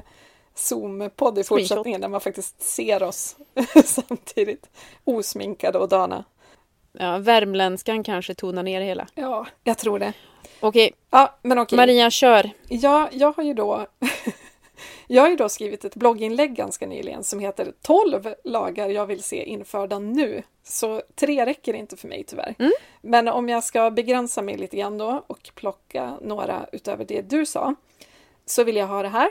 [0.55, 3.37] Zoom-podd i fortsättningen där man faktiskt ser oss
[3.85, 4.71] samtidigt.
[5.05, 6.25] Osminkade och dana.
[6.93, 9.07] Ja, värmländskan kanske tonar ner det hela.
[9.15, 10.13] Ja, jag tror det.
[10.61, 10.93] Okej.
[11.11, 11.77] Ja, men okej.
[11.77, 12.51] Maria, kör.
[12.69, 13.87] Ja, jag har ju då
[15.07, 19.23] Jag har ju då skrivit ett blogginlägg ganska nyligen som heter 12 lagar jag vill
[19.23, 20.43] se införda nu.
[20.65, 22.55] Så tre räcker inte för mig tyvärr.
[22.59, 22.73] Mm.
[23.01, 27.47] Men om jag ska begränsa mig lite grann då och plocka några utöver det du
[27.47, 27.75] sa
[28.47, 29.31] så vill jag ha det här.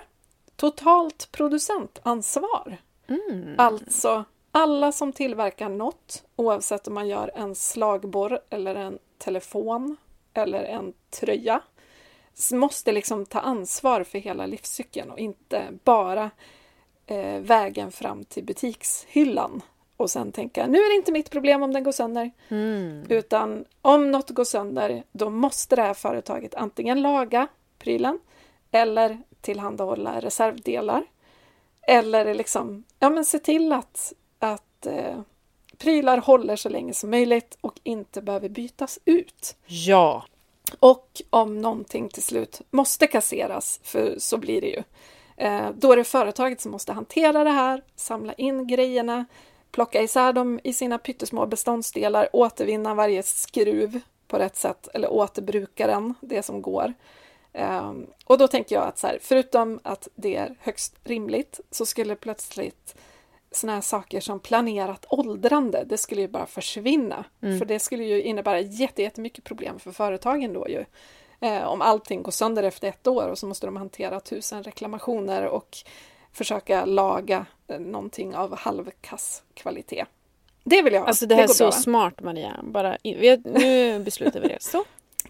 [0.55, 2.77] Totalt producentansvar.
[3.07, 3.55] Mm.
[3.57, 9.97] Alltså alla som tillverkar något, oavsett om man gör en slagborr eller en telefon
[10.33, 11.61] eller en tröja,
[12.53, 16.31] måste liksom ta ansvar för hela livscykeln och inte bara
[17.05, 19.61] eh, vägen fram till butikshyllan
[19.97, 22.31] och sen tänka nu är det inte mitt problem om den går sönder.
[22.49, 23.05] Mm.
[23.09, 27.47] Utan om något går sönder, då måste det här företaget antingen laga
[27.79, 28.19] prylen
[28.71, 31.03] eller tillhandahålla reservdelar.
[31.81, 34.13] Eller liksom, ja men se till att,
[34.81, 35.21] att eh,
[35.77, 39.55] prylar håller så länge som möjligt och inte behöver bytas ut.
[39.65, 40.25] Ja.
[40.79, 44.83] Och om någonting till slut måste kasseras, för så blir det ju,
[45.37, 49.25] eh, då är det företaget som måste hantera det här, samla in grejerna,
[49.71, 55.87] plocka isär dem i sina pyttesmå beståndsdelar, återvinna varje skruv på rätt sätt eller återbruka
[55.87, 56.93] den, det som går.
[57.53, 61.85] Um, och då tänker jag att så här, förutom att det är högst rimligt så
[61.85, 62.95] skulle plötsligt
[63.51, 67.25] såna här saker som planerat åldrande, det skulle ju bara försvinna.
[67.41, 67.59] Mm.
[67.59, 70.85] För det skulle ju innebära jättemycket problem för företagen då ju.
[71.47, 75.45] Eh, om allting går sönder efter ett år och så måste de hantera tusen reklamationer
[75.45, 75.77] och
[76.33, 80.05] försöka laga eh, någonting av halvkass kvalitet.
[80.63, 81.07] Det vill jag.
[81.07, 82.59] Alltså det här är går så bra, smart Maria.
[82.63, 84.57] Bara, vi- nu beslutar vi det.
[84.61, 84.83] Så.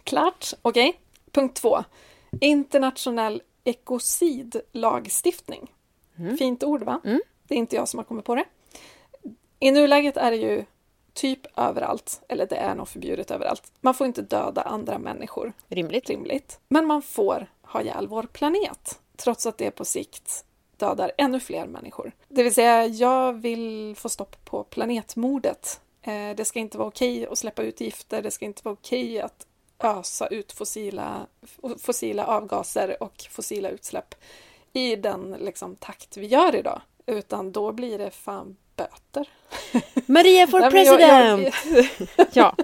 [0.04, 0.54] Klart.
[0.62, 1.00] Okej.
[1.32, 1.84] Punkt två.
[2.42, 5.72] Internationell ekocidlagstiftning.
[6.40, 7.02] Fint ord, va?
[7.06, 7.22] Mm.
[7.52, 8.46] Det är inte jag som har kommit på det.
[9.60, 10.66] I nuläget är det ju
[11.14, 13.72] typ överallt, eller det är nog förbjudet överallt.
[13.82, 16.10] Man får inte döda andra människor, Rimligt.
[16.10, 16.60] rimligt.
[16.68, 20.46] Men man får ha ihjäl vår planet, trots att det på sikt
[20.78, 22.12] dödar ännu fler människor.
[22.28, 25.82] Det vill säga, jag vill få stopp på planetmordet.
[26.02, 29.22] Eh, Det ska inte vara okej att släppa ut gifter, det ska inte vara okej
[29.22, 29.48] att
[29.80, 31.28] ösa ut fossila,
[31.80, 34.16] fossila avgaser och fossila utsläpp
[34.74, 36.82] i den liksom, takt vi gör idag.
[37.06, 39.30] Utan då blir det fan böter.
[40.06, 41.56] Maria for Nej, men jag- president!
[42.18, 42.56] jag- Ja.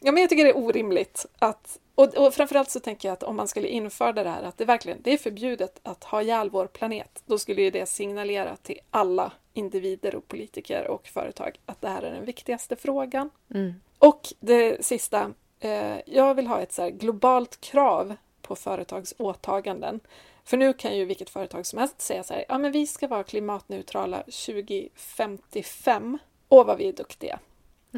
[0.00, 1.78] Ja, men jag tycker det är orimligt att...
[1.94, 4.64] Och, och framförallt så tänker jag att om man skulle införa det här att det
[4.64, 8.78] verkligen det är förbjudet att ha ihjäl vår planet, då skulle ju det signalera till
[8.90, 13.30] alla individer och politiker och företag att det här är den viktigaste frågan.
[13.54, 13.74] Mm.
[13.98, 15.30] Och det sista,
[15.60, 20.00] eh, jag vill ha ett så globalt krav på företags åtaganden.
[20.46, 23.08] För nu kan ju vilket företag som helst säga så här, ja men vi ska
[23.08, 26.18] vara klimatneutrala 2055.
[26.48, 27.38] Åh vad vi är duktiga.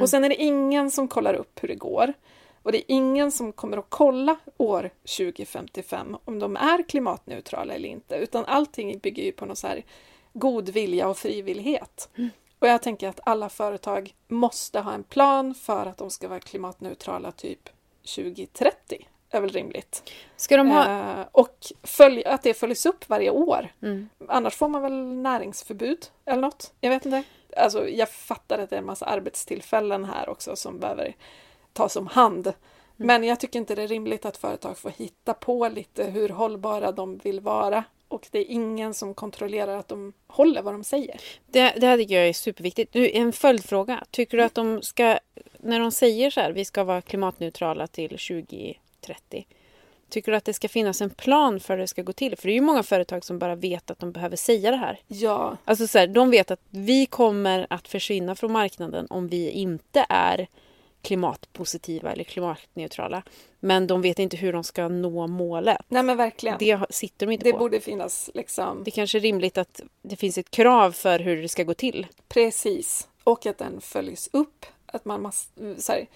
[0.01, 2.12] Och sen är det ingen som kollar upp hur det går.
[2.62, 7.88] Och det är ingen som kommer att kolla år 2055 om de är klimatneutrala eller
[7.88, 9.84] inte, utan allting bygger ju på någon så här
[10.32, 12.09] god vilja och frivillighet.
[12.59, 16.40] Och jag tänker att alla företag måste ha en plan för att de ska vara
[16.40, 17.68] klimatneutrala typ
[18.16, 19.07] 2030.
[19.30, 20.12] Är väl rimligt.
[20.36, 20.84] Ska de ha...
[20.84, 23.68] Eh, och följ, att det följs upp varje år.
[23.82, 24.08] Mm.
[24.28, 26.72] Annars får man väl näringsförbud eller något.
[26.80, 27.22] Jag vet inte.
[27.56, 31.16] Alltså, jag fattar att det är en massa arbetstillfällen här också som behöver
[31.72, 32.52] tas om hand.
[32.96, 36.92] Men jag tycker inte det är rimligt att företag får hitta på lite hur hållbara
[36.92, 37.84] de vill vara.
[38.08, 41.20] Och det är ingen som kontrollerar att de håller vad de säger.
[41.46, 42.92] Det, det här tycker jag är superviktigt.
[42.92, 44.04] Du, en följdfråga.
[44.10, 45.18] Tycker du att de ska,
[45.58, 48.18] när de säger så här, vi ska vara klimatneutrala till
[49.14, 49.46] 2030.
[50.11, 52.36] Tycker du att det ska finnas en plan för hur det ska gå till?
[52.36, 55.00] För det är ju många företag som bara vet att de behöver säga det här.
[55.06, 59.50] Ja, Alltså så här, de vet att vi kommer att försvinna från marknaden om vi
[59.50, 60.46] inte är
[61.02, 63.22] klimatpositiva eller klimatneutrala.
[63.61, 65.78] Men de vet inte hur de ska nå målet.
[65.88, 66.56] nej men verkligen.
[66.59, 67.59] Det, Det sitter de inte på.
[67.59, 71.48] borde finnas liksom Det kanske är rimligt att det finns ett krav för hur det
[71.48, 72.06] ska gå till.
[72.28, 73.09] Precis.
[73.24, 74.66] Och att den följs upp.
[74.86, 76.06] Att man måste, så här,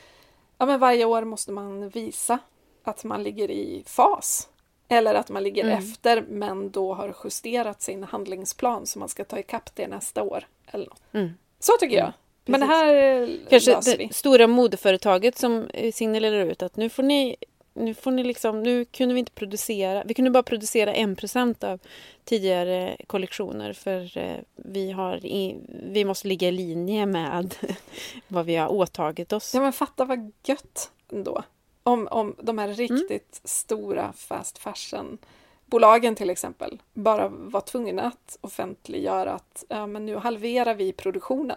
[0.58, 2.38] ja, men varje år måste man visa
[2.84, 4.48] att man ligger i fas.
[4.88, 5.78] Eller att man ligger Mm.
[5.78, 10.46] efter men då har justerat sin handlingsplan så man ska ta ikapp det nästa år.
[10.66, 11.02] Eller något.
[11.12, 11.30] Mm.
[11.58, 12.12] Så tycker jag.
[12.44, 12.82] Men det precis.
[12.82, 14.06] här Kanske löser vi.
[14.06, 17.36] det stora modeföretaget som eh, signalerar ut att nu får ni
[17.74, 21.64] nu får ni liksom, nu kunde vi inte producera, vi kunde bara producera en procent
[21.64, 21.80] av
[22.24, 25.56] tidigare kollektioner för eh, vi, har i,
[25.92, 27.54] vi måste ligga i linje med
[28.28, 29.54] vad vi har åtagit oss.
[29.54, 31.42] Ja men fatta vad gött ändå.
[31.82, 32.68] Om, om de Mm.
[32.68, 35.18] här riktigt stora fast fashion
[35.66, 41.56] bolagen till exempel bara var tvungna att offentliggöra att ja, men nu halverar vi produktionen.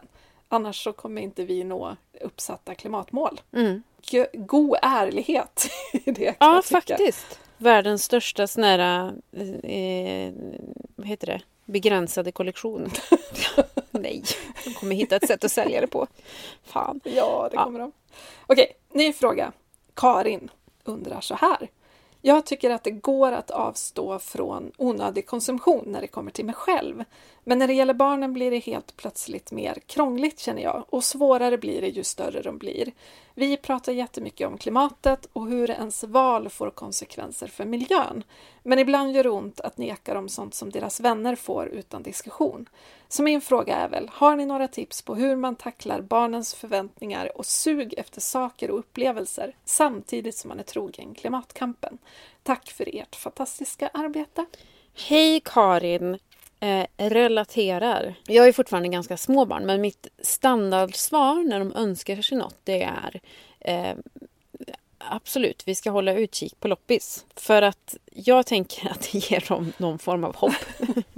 [0.49, 3.41] Annars så kommer inte vi nå uppsatta klimatmål.
[3.53, 3.83] Mm.
[4.33, 7.39] God ärlighet i det Ja, faktiskt.
[7.57, 9.07] Världens största sån här,
[9.63, 10.33] eh,
[10.95, 12.91] vad heter det, begränsade kollektion.
[13.91, 14.23] Nej,
[14.65, 16.07] de kommer hitta ett sätt att sälja det på.
[16.63, 16.99] Fan.
[17.03, 17.63] Ja, det Ja.
[17.63, 17.91] kommer de.
[18.47, 19.51] Okej, ny fråga.
[19.95, 20.51] Karin
[20.83, 21.69] undrar så här.
[22.21, 26.55] Jag tycker att det går att avstå från onödig konsumtion när det kommer till mig
[26.55, 27.03] själv.
[27.43, 31.57] Men när det gäller barnen blir det helt plötsligt mer krångligt känner jag och svårare
[31.57, 32.91] blir det ju större de blir.
[33.33, 38.23] Vi pratar jättemycket om klimatet och hur ens val får konsekvenser för miljön.
[38.63, 42.69] Men ibland gör det ont att neka dem sånt som deras vänner får utan diskussion.
[43.07, 47.37] Så min fråga är väl, har ni några tips på hur man tacklar barnens förväntningar
[47.37, 51.97] och sug efter saker och upplevelser samtidigt som man är trogen klimatkampen?
[52.43, 54.45] Tack för ert fantastiska arbete!
[54.93, 56.19] Hej Karin!
[56.59, 58.15] Eh, relaterar.
[58.27, 62.83] Jag är fortfarande ganska små barn men mitt standardsvar när de önskar sig något det
[62.83, 63.21] är
[63.59, 63.95] eh,
[64.97, 67.25] Absolut, vi ska hålla utkik på loppis.
[67.35, 70.53] För att jag tänker att det ger dem någon form av hopp.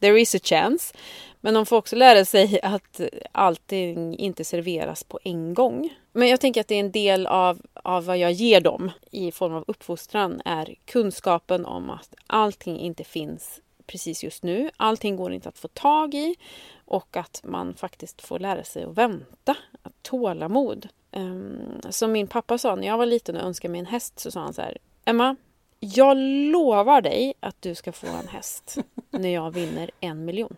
[0.00, 0.94] There is a chance.
[1.40, 3.00] Men de får också lära sig att
[3.32, 5.90] allting inte serveras på en gång.
[6.12, 9.32] Men jag tänker att det är en del av, av vad jag ger dem i
[9.32, 14.70] form av uppfostran är kunskapen om att allting inte finns precis just nu.
[14.76, 16.36] Allting går inte att få tag i
[16.84, 20.88] och att man faktiskt får lära sig att vänta, att tålamod.
[21.12, 24.30] Um, som min pappa sa när jag var liten och önskade mig en häst så
[24.30, 25.36] sa han så här Emma,
[25.80, 26.16] jag
[26.52, 28.78] lovar dig att du ska få en häst
[29.10, 30.56] när jag vinner en miljon.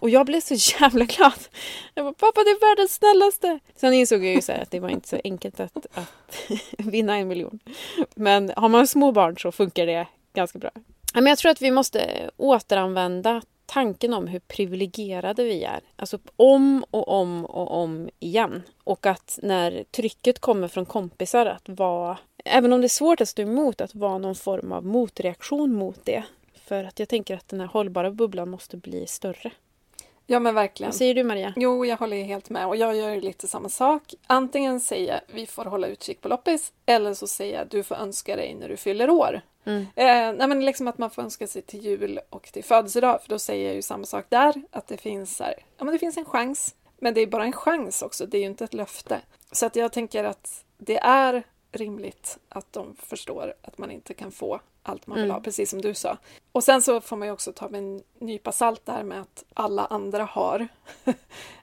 [0.00, 1.38] Och jag blev så jävla glad.
[1.94, 3.58] Jag bara, pappa det är världens snällaste.
[3.76, 7.28] Sen insåg jag ju så att det var inte så enkelt att, att vinna en
[7.28, 7.58] miljon.
[8.14, 10.70] Men har man små barn så funkar det ganska bra.
[11.14, 15.80] Men jag tror att vi måste återanvända tanken om hur privilegierade vi är.
[15.96, 18.62] Alltså om och om och om igen.
[18.84, 23.28] Och att när trycket kommer från kompisar att vara, även om det är svårt att
[23.28, 26.24] stå emot, att vara någon form av motreaktion mot det.
[26.64, 29.52] För att jag tänker att den här hållbara bubblan måste bli större.
[30.26, 30.90] Ja men verkligen.
[30.90, 31.52] Vad säger du Maria?
[31.56, 34.14] Jo, jag håller helt med och jag gör lite samma sak.
[34.26, 37.94] Antingen säger jag vi får hålla utkik på loppis eller så säger jag du får
[37.94, 39.40] önska dig när du fyller år.
[39.64, 39.80] Mm.
[39.80, 43.28] Eh, nej, men liksom att man får önska sig till jul och till födelsedag för
[43.28, 46.16] då säger jag ju samma sak där att det finns, här, ja, men det finns
[46.16, 46.74] en chans.
[46.98, 49.20] Men det är bara en chans också, det är ju inte ett löfte.
[49.52, 51.42] Så att jag tänker att det är
[51.76, 55.34] rimligt att de förstår att man inte kan få allt man vill Mm.
[55.34, 56.16] ha, precis som du sa.
[56.52, 59.44] Och sen så får man ju också ta med en nypa salt där med att
[59.54, 60.68] alla andra har.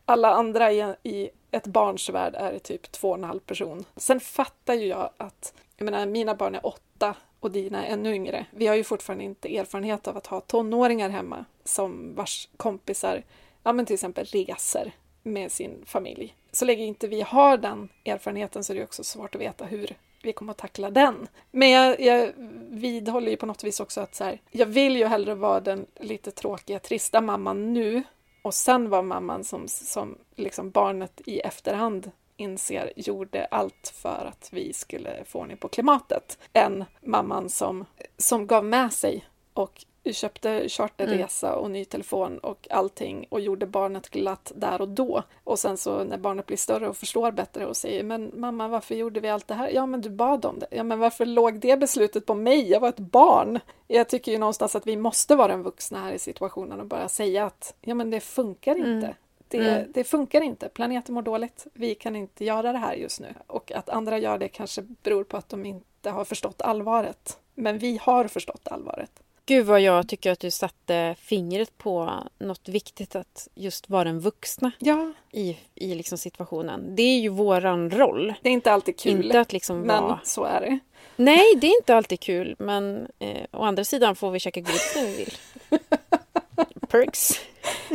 [0.06, 3.86] alla andra i, i ett barns värld är typ två och en halv person.
[3.96, 8.16] Sen fattar ju jag att, jag menar mina barn är åtta och dina är ännu
[8.16, 8.46] yngre.
[8.52, 13.24] Vi har ju fortfarande inte erfarenhet av att ha tonåringar hemma som vars kompisar,
[13.64, 14.92] ja men till exempel reser
[15.24, 16.36] med sin familj.
[16.52, 19.96] Så länge inte vi har den erfarenheten så är det också svårt att veta hur
[20.24, 21.28] vi kommer att tackla den.
[21.52, 22.32] Men jag, jag
[22.70, 25.86] vidhåller ju på något vis också att så här, jag vill ju hellre vara den
[26.00, 28.04] lite tråkiga, trista mamman nu
[28.42, 34.50] och sen vara mamman som, som liksom barnet i efterhand inser gjorde allt för att
[34.52, 37.86] vi skulle få ordning på klimatet än mamman som,
[38.18, 44.10] som gav med sig och köpte charterresa och ny telefon och allting och gjorde barnet
[44.10, 45.24] glatt där och då.
[45.44, 48.96] Och sen så när barnet blir större och förstår bättre och säger men mamma varför
[48.96, 49.70] gjorde vi allt det här?
[49.70, 50.68] Ja men du bad om det.
[50.72, 52.70] Ja men varför låg det beslutet på mig?
[52.72, 53.60] Jag var ett barn.
[53.88, 57.10] Jag tycker ju någonstans att vi måste vara den vuxna här i situationen och bara
[57.10, 59.16] säga att ja men det funkar inte.
[59.48, 59.92] Det, Mm.
[59.94, 60.70] det funkar inte.
[60.70, 61.68] Planeten mår dåligt.
[61.74, 63.34] Vi kan inte göra det här just nu.
[63.48, 67.38] Och att andra gör det kanske beror på att de inte har förstått allvaret.
[67.56, 69.12] Men vi har förstått allvaret.
[69.46, 74.20] Gud vad jag tycker att du satte fingret på något viktigt att just vara den
[74.20, 76.96] vuxna Ja, i, i liksom situationen.
[76.96, 78.34] Det är ju våran roll.
[78.42, 79.26] det är inte alltid kul.
[79.26, 80.20] Inte att liksom men vara...
[80.24, 80.80] så är det.
[81.16, 82.56] Nej, det är inte alltid kul.
[82.60, 85.34] Men eh, å andra sidan får vi käka godis när vi vill.
[86.88, 87.42] Perks.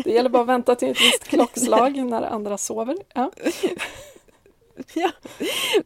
[0.04, 2.96] Det gäller bara att vänta till ett visst klockslag när andra sover.
[3.14, 3.30] Ja.
[4.94, 5.10] Ja.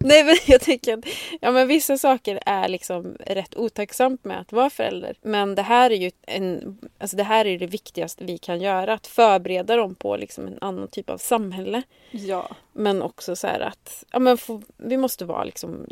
[0.00, 1.04] Nej men jag tänker att
[1.40, 5.16] ja, men vissa saker är liksom rätt otacksamt med att vara förälder.
[5.22, 8.92] Men det här är ju en, alltså det här är det viktigaste vi kan göra.
[8.92, 11.82] Att förbereda dem på liksom en annan typ av samhälle.
[12.10, 15.86] ja, Men också så här att ja, men få, vi måste vara liksom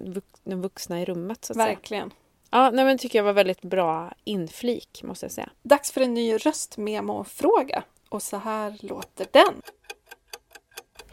[0.45, 1.45] de vuxna i rummet.
[1.45, 1.67] Så att säga.
[1.67, 2.11] verkligen.
[2.51, 5.51] Ja, nej, men tycker jag var väldigt bra inflik måste jag säga.
[5.63, 7.83] Dags för en ny röstmemo-fråga.
[8.09, 9.63] Och så här låter den.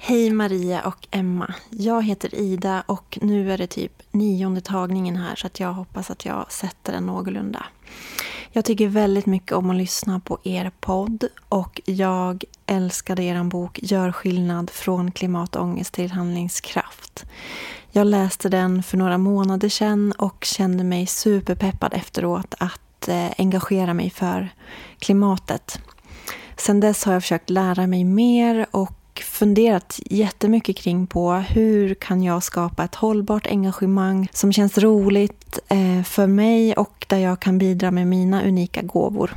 [0.08, 1.54] Hej Maria och Emma.
[1.70, 6.12] Jag heter Ida och nu är det typ nionde tagningen här så att jag hoppas
[6.12, 7.66] att jag sätter den någorlunda.
[8.52, 13.80] Jag tycker väldigt mycket om att lyssna på er podd och jag älskade er bok
[13.82, 17.26] Gör skillnad från klimatångest till handlingskraft.
[17.92, 23.94] Jag läste den för några månader sedan och kände mig superpeppad efteråt att eh, engagera
[23.94, 24.50] mig för
[25.00, 25.80] klimatet.
[26.58, 32.24] Sen dess har jag försökt lära mig mer och funderat jättemycket kring på hur kan
[32.24, 37.58] jag skapa ett hållbart engagemang som känns roligt eh, för mig och där jag kan
[37.58, 39.36] bidra med mina unika gåvor.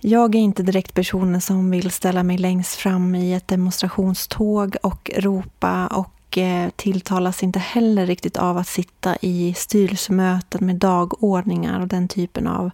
[0.00, 5.10] Jag är inte direkt personen som vill ställa mig längst fram i ett demonstrationståg och
[5.16, 11.88] ropa och eh, tilltalas inte heller riktigt av att sitta i styrelsemöten med dagordningar och
[11.88, 12.70] den typen av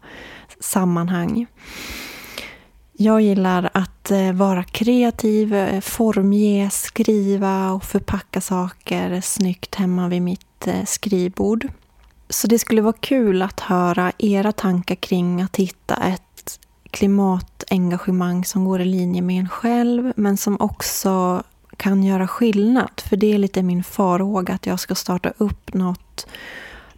[0.61, 1.47] sammanhang.
[2.97, 10.23] Jag gillar att eh, vara kreativ, eh, formge, skriva och förpacka saker snyggt hemma vid
[10.23, 11.69] mitt eh, skrivbord.
[12.29, 18.65] Så det skulle vara kul att höra era tankar kring att hitta ett klimatengagemang som
[18.65, 21.43] går i linje med en själv men som också
[21.77, 23.03] kan göra skillnad.
[23.09, 26.27] För det är lite min farhåga att jag ska starta upp något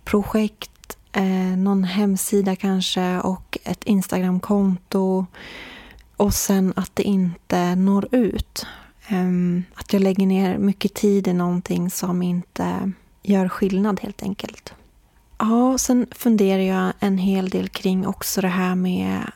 [0.05, 5.27] projekt, eh, någon hemsida kanske och ett Instagramkonto
[6.17, 8.67] och sen att det inte når ut.
[9.09, 12.93] Ehm, att jag lägger ner mycket tid i någonting som inte
[13.23, 14.75] gör skillnad helt enkelt.
[15.39, 19.31] Ja, sen funderar jag en hel del kring också det här med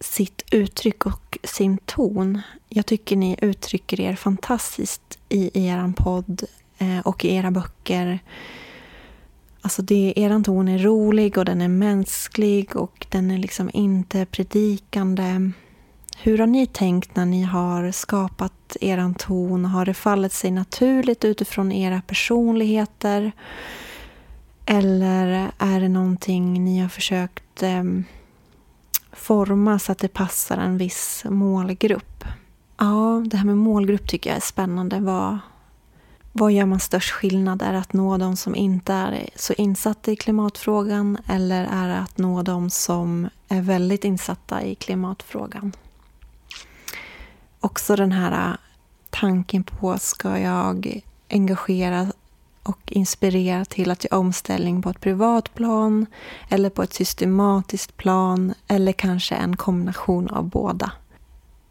[0.00, 2.42] sitt uttryck och sin ton.
[2.68, 6.42] Jag tycker ni uttrycker er fantastiskt i er podd
[6.78, 8.18] eh, och i era böcker.
[9.60, 14.26] Alltså det, er ton är rolig och den är mänsklig och den är liksom inte
[14.26, 15.50] predikande.
[16.18, 19.64] Hur har ni tänkt när ni har skapat er ton?
[19.64, 23.32] Har det fallit sig naturligt utifrån era personligheter?
[24.66, 27.84] Eller är det någonting ni har försökt eh,
[29.12, 32.24] forma så att det passar en viss målgrupp?
[32.78, 35.00] Ja, det här med målgrupp tycker jag är spännande.
[35.00, 35.38] Vad,
[36.32, 37.62] vad gör man störst skillnad?
[37.62, 41.98] Är det att nå de som inte är så insatta i klimatfrågan eller är det
[41.98, 45.72] att nå de som är väldigt insatta i klimatfrågan?
[47.66, 48.56] Också den här äh,
[49.10, 51.00] tanken på, ska jag
[51.30, 52.06] engagera
[52.62, 56.06] och inspirera till att göra omställning på ett privat plan
[56.48, 60.92] eller på ett systematiskt plan eller kanske en kombination av båda.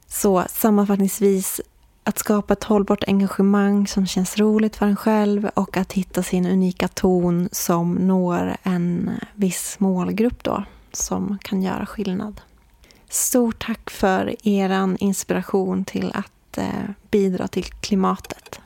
[0.07, 1.61] Så sammanfattningsvis,
[2.03, 6.45] att skapa ett hållbart engagemang som känns roligt för en själv och att hitta sin
[6.45, 12.41] unika ton som når en äh, viss målgrupp då, som kan göra skillnad.
[13.15, 18.59] Stort tack för er inspiration till att eh, bidra till klimatet.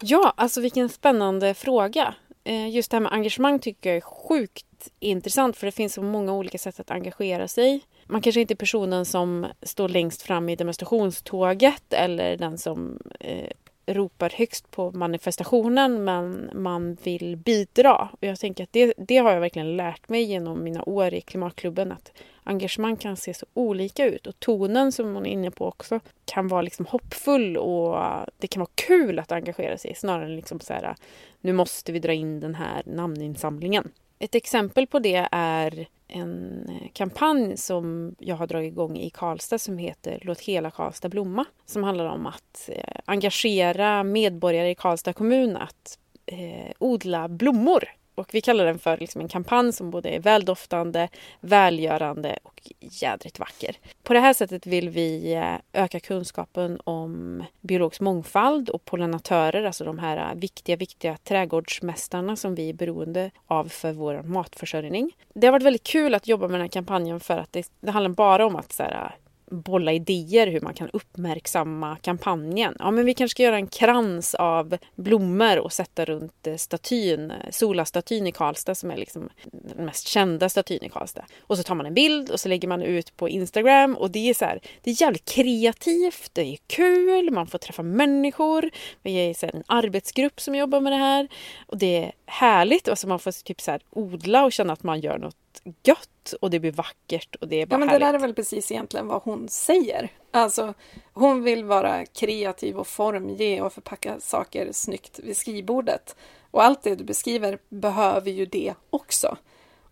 [0.00, 2.14] Ja, alltså vilken spännande fråga.
[2.44, 6.02] Eh, just det här med engagemang tycker jag är sjukt intressant för det finns så
[6.02, 7.80] många olika sätt att engagera sig.
[8.06, 13.50] Man kanske inte är personen som står längst fram i demonstrationståget eller den som eh,
[13.86, 18.08] ropar högst på manifestationen men man vill bidra.
[18.12, 21.20] Och jag tänker att det, det har jag verkligen lärt mig genom mina år i
[21.20, 22.12] Klimatklubben att
[22.44, 26.48] engagemang kan se så olika ut och tonen som hon är inne på också kan
[26.48, 27.98] vara liksom hoppfull och
[28.38, 30.94] det kan vara kul att engagera sig snarare än liksom så här
[31.40, 33.92] nu måste vi dra in den här namninsamlingen.
[34.18, 39.78] Ett exempel på det är en kampanj som jag har dragit igång i Karlstad som
[39.78, 41.44] heter Låt hela Karlstad blomma.
[41.66, 47.84] Som handlar om att eh, engagera medborgare i Karlstad kommun att eh, odla blommor
[48.14, 51.08] och vi kallar den för liksom en kampanj som både är väldoftande,
[51.40, 53.76] välgörande och jädrigt vacker.
[54.02, 59.84] På det här sättet vill vi eh, öka kunskapen om biologisk mångfald och pollinatörer, alltså
[59.84, 65.16] de här eh, viktiga, viktiga trädgårdsmästarna som vi är beroende av för vår matförsörjning.
[65.34, 67.90] Det har varit väldigt kul att jobba med den här kampanjen för att det, det
[67.90, 72.76] handlar bara om att så här, eh, bolla idéer hur man kan uppmärksamma kampanjen.
[72.78, 77.32] Ja, men vi kanske ska göra en krans av blommor och sätta runt eh, statyn,
[77.50, 81.24] Solastatyn Sola-statyn i Karlstad som är liksom den mest kända statyn i Karlstad.
[81.40, 84.30] Och så tar man en bild och så lägger man ut på Instagram och det
[84.30, 88.70] är så här, det är jävligt kreativt, det är kul, man får träffa människor.
[89.02, 91.28] Vi är så här, en arbetsgrupp som jobbar med det här
[91.66, 92.88] och det är härligt.
[92.88, 95.36] Alltså man får typ så här odla och känna att man gör något
[95.82, 98.00] gött och det blir vackert och det är bara Ja men härligt.
[98.00, 100.08] det där är väl precis egentligen vad hon säger.
[100.30, 100.74] Alltså
[101.12, 106.16] hon vill vara kreativ och formge och förpacka saker snyggt vid skrivbordet.
[106.50, 109.36] Och allt det du beskriver behöver ju det också.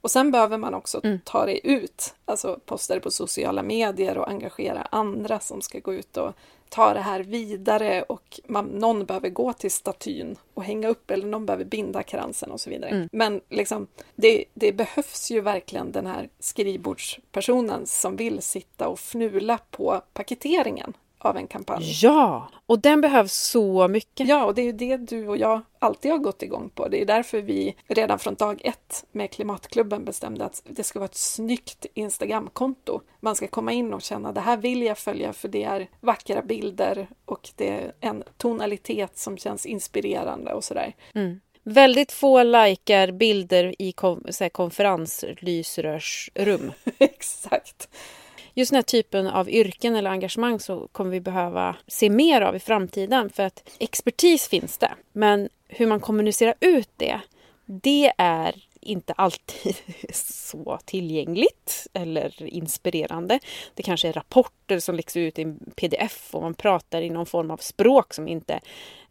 [0.01, 1.19] Och sen behöver man också Mm.
[1.25, 5.95] ta det ut, alltså posta det på sociala medier och engagera andra som ska gå
[5.95, 6.33] ut och
[6.73, 11.27] ta det här vidare och man, någon behöver gå till statyn och hänga upp eller
[11.27, 12.91] någon behöver binda kransen och så vidare.
[12.91, 13.09] Mm.
[13.12, 19.59] Men liksom, det, det behövs ju verkligen den här skrivbordspersonen som vill sitta och fnula
[19.70, 20.93] på paketeringen
[21.25, 21.99] av en kampanj.
[22.03, 24.29] Ja, och den behövs så mycket.
[24.29, 26.89] Ja, och det är ju det du och jag alltid har gått igång på.
[26.89, 31.09] Det är därför vi redan från dag ett med Klimatklubben bestämde att det ska vara
[31.09, 33.01] ett snyggt Instagramkonto.
[33.20, 36.43] Man ska komma in och känna det här vill jag följa för det är vackra
[36.43, 40.95] bilder och det är en tonalitet som känns inspirerande och sådär.
[41.14, 41.41] Mm.
[41.64, 43.95] Väldigt få likar bilder i
[44.41, 46.73] här, konferenslysrörsrum.
[46.99, 47.89] Exakt.
[48.55, 52.57] Just den här typen av yrken eller engagemang så kommer vi behöva se mer av
[52.57, 54.93] i framtiden för att expertis finns det.
[55.13, 57.21] Men hur man kommunicerar ut det,
[57.67, 59.77] det är inte alltid
[60.15, 63.39] så tillgängligt eller inspirerande.
[63.75, 67.27] Det kanske är rapporter som läggs ut i en pdf och man pratar i någon
[67.27, 68.61] form av språk som inte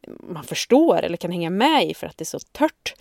[0.07, 2.93] man förstår eller kan hänga med i för att det är så tört.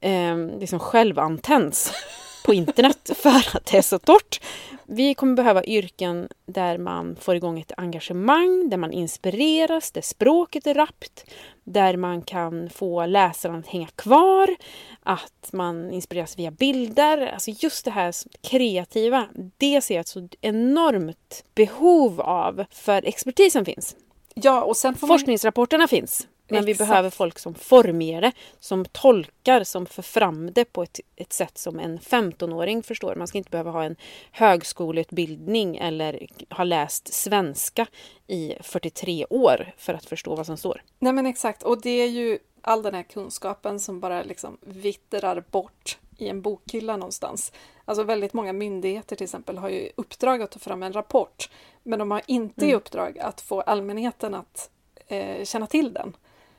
[0.00, 1.92] Ehm, liksom det som självantänds
[2.44, 4.40] på internet för att det är så torrt.
[4.86, 10.66] Vi kommer behöva yrken där man får igång ett engagemang, där man inspireras, där språket
[10.66, 11.24] är rappt,
[11.64, 14.56] där man kan få läsaren att hänga kvar,
[15.02, 17.26] att man inspireras via bilder.
[17.26, 23.64] Alltså just det här kreativa, det ser jag ett så enormt behov av för expertisen
[23.64, 23.96] finns.
[24.34, 25.18] Ja, och sen får man...
[25.18, 26.26] Forskningsrapporterna finns.
[26.54, 26.88] Men vi Exakt.
[26.90, 31.58] behöver folk som formger det, som tolkar, som för fram det på ett, ett sätt
[31.58, 33.14] som en 15-åring förstår.
[33.14, 33.96] Man ska inte behöva ha en
[34.32, 37.86] högskoleutbildning eller ha läst svenska
[38.26, 40.82] i 43 år för att förstå vad som står.
[40.98, 45.44] Nej men exakt, och det är ju all den här kunskapen som bara liksom vittrar
[45.50, 47.52] bort i en bokhylla någonstans.
[47.84, 51.50] Alltså väldigt många myndigheter till exempel har ju uppdrag att ta fram en rapport,
[51.82, 52.76] men de har inte i Mm.
[52.76, 54.70] uppdrag att få allmänheten att
[55.06, 56.16] eh, känna till den.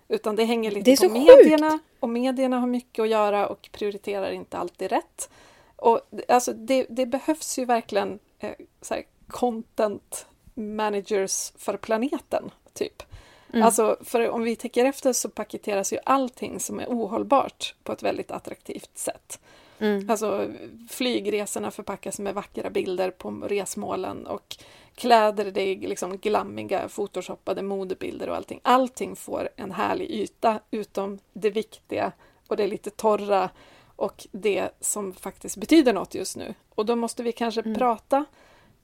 [0.07, 4.31] Utan det hänger lite Det på medierna och medierna har mycket att göra och prioriterar
[4.31, 5.29] inte alltid rätt.
[5.75, 8.51] Och alltså det, det behövs ju verkligen eh,
[8.89, 13.03] här, content managers för planeten, typ.
[13.53, 13.65] Mm.
[13.65, 18.03] Alltså, för om vi tänker efter så paketeras ju allting som är ohållbart på ett
[18.03, 19.39] väldigt attraktivt sätt.
[19.79, 20.09] Mm.
[20.09, 20.47] Alltså
[20.89, 24.57] flygresorna förpackas med vackra bilder på resmålen och
[24.95, 28.59] kläder, det är liksom glammiga photoshoppade modebilder och allting.
[28.63, 32.11] Allting får en härlig yta utom det viktiga
[32.47, 33.49] och det lite torra
[33.95, 36.53] och det som faktiskt betyder något just nu.
[36.75, 37.75] Och då måste vi kanske Mm.
[37.75, 38.25] prata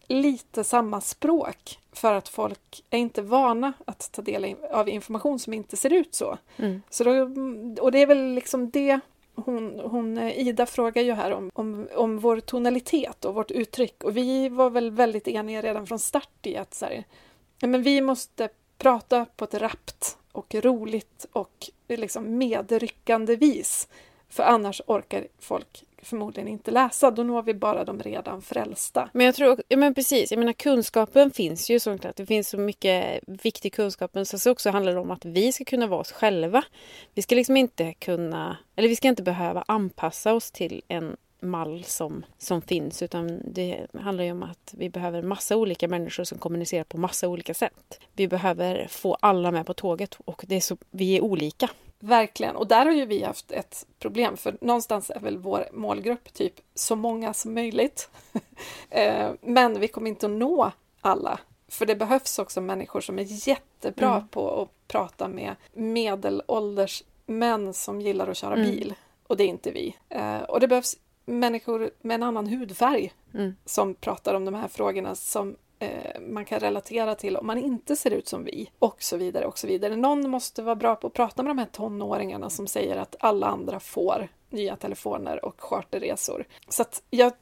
[0.08, 5.54] lite samma språk för att folk är inte vana att ta del av information som
[5.54, 6.38] inte ser ut så.
[6.58, 6.82] Mm.
[6.90, 7.12] så då,
[7.82, 9.00] och det är väl liksom det
[9.46, 14.04] hon, hon, eh, Ida frågar ju här om, om, om vår tonalitet och vårt uttryck
[14.04, 17.04] och vi var väl väldigt eniga redan från start i att så här,
[17.62, 23.88] men vi måste prata på ett rappt och roligt och liksom medryckande vis.
[24.32, 27.12] För annars orkar folk förmodligen inte läsa.
[27.12, 29.10] Då når vi bara de redan frälsta.
[29.14, 32.16] Men jag tror, ja men precis, jag menar kunskapen finns ju såklart.
[32.16, 34.12] Det finns så mycket viktig kunskap.
[34.14, 36.64] Men så också handlar det om att vi ska kunna vara oss själva.
[37.14, 41.84] Vi ska liksom inte kunna, eller vi ska inte behöva anpassa oss till en mall
[41.84, 43.02] som, som finns.
[43.02, 47.28] Utan det handlar ju om att vi behöver massa olika människor som kommunicerar på massa
[47.28, 48.00] olika sätt.
[48.14, 51.70] Vi behöver få alla med på tåget och det är så, vi är olika.
[52.04, 52.56] Verkligen.
[52.56, 56.54] Och där har ju vi haft ett problem, för någonstans är väl vår målgrupp typ
[56.74, 58.10] så många som möjligt.
[58.90, 60.72] Eh, Men vi kommer inte att nå
[61.02, 61.40] alla.
[61.68, 64.28] För det behövs också människor som är jättebra Mm.
[64.28, 68.66] på att prata med medelålders män som gillar att köra Mm.
[68.72, 68.94] bil.
[69.28, 69.96] Och det är inte vi.
[70.10, 73.56] Eh, Och det behövs människor med en annan hudfärg Mm.
[73.66, 77.96] som pratar om de här frågorna som eh, man kan relatera till om man inte
[77.96, 79.96] ser ut som vi och så vidare och så vidare.
[79.96, 83.48] Någon måste vara bra på att prata med de här tonåringarna som säger att alla
[83.48, 86.46] andra får nya telefoner och charterresor.
[86.70, 87.34] Så att jag,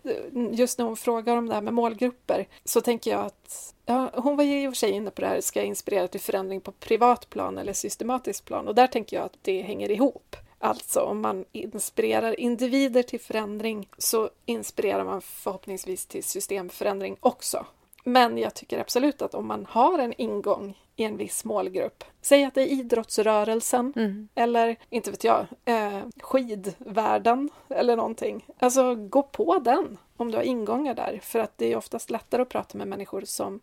[0.52, 4.38] just när hon frågar om det här med målgrupper så tänker jag att ja, hon
[4.38, 6.62] var ju i och för sig inne på det här, ska jag inspirera till förändring
[6.62, 8.68] på privat plan eller systematiskt plan?
[8.68, 10.36] Och där tänker jag att det hänger ihop.
[10.60, 17.66] Alltså om man inspirerar individer till förändring så inspirerar man förhoppningsvis till systemförändring också.
[18.10, 22.44] Men jag tycker absolut att om man har en ingång i en viss målgrupp, säg
[22.44, 24.30] att det är idrottsrörelsen Mm.
[24.36, 28.46] eller, inte vet jag, eh, skidvärlden eller någonting.
[28.60, 31.20] Alltså gå på den om du har ingångar där.
[31.24, 33.60] För att det är oftast lättare att prata med människor som,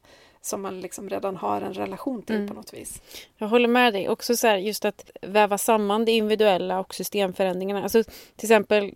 [0.46, 2.48] som man liksom redan har en relation till Mm.
[2.48, 3.02] på något vis.
[3.38, 4.08] Jag håller med dig.
[4.08, 7.82] Också så här, just att väva samman det individuella och systemförändringarna.
[7.82, 8.02] Alltså,
[8.36, 8.94] till exempel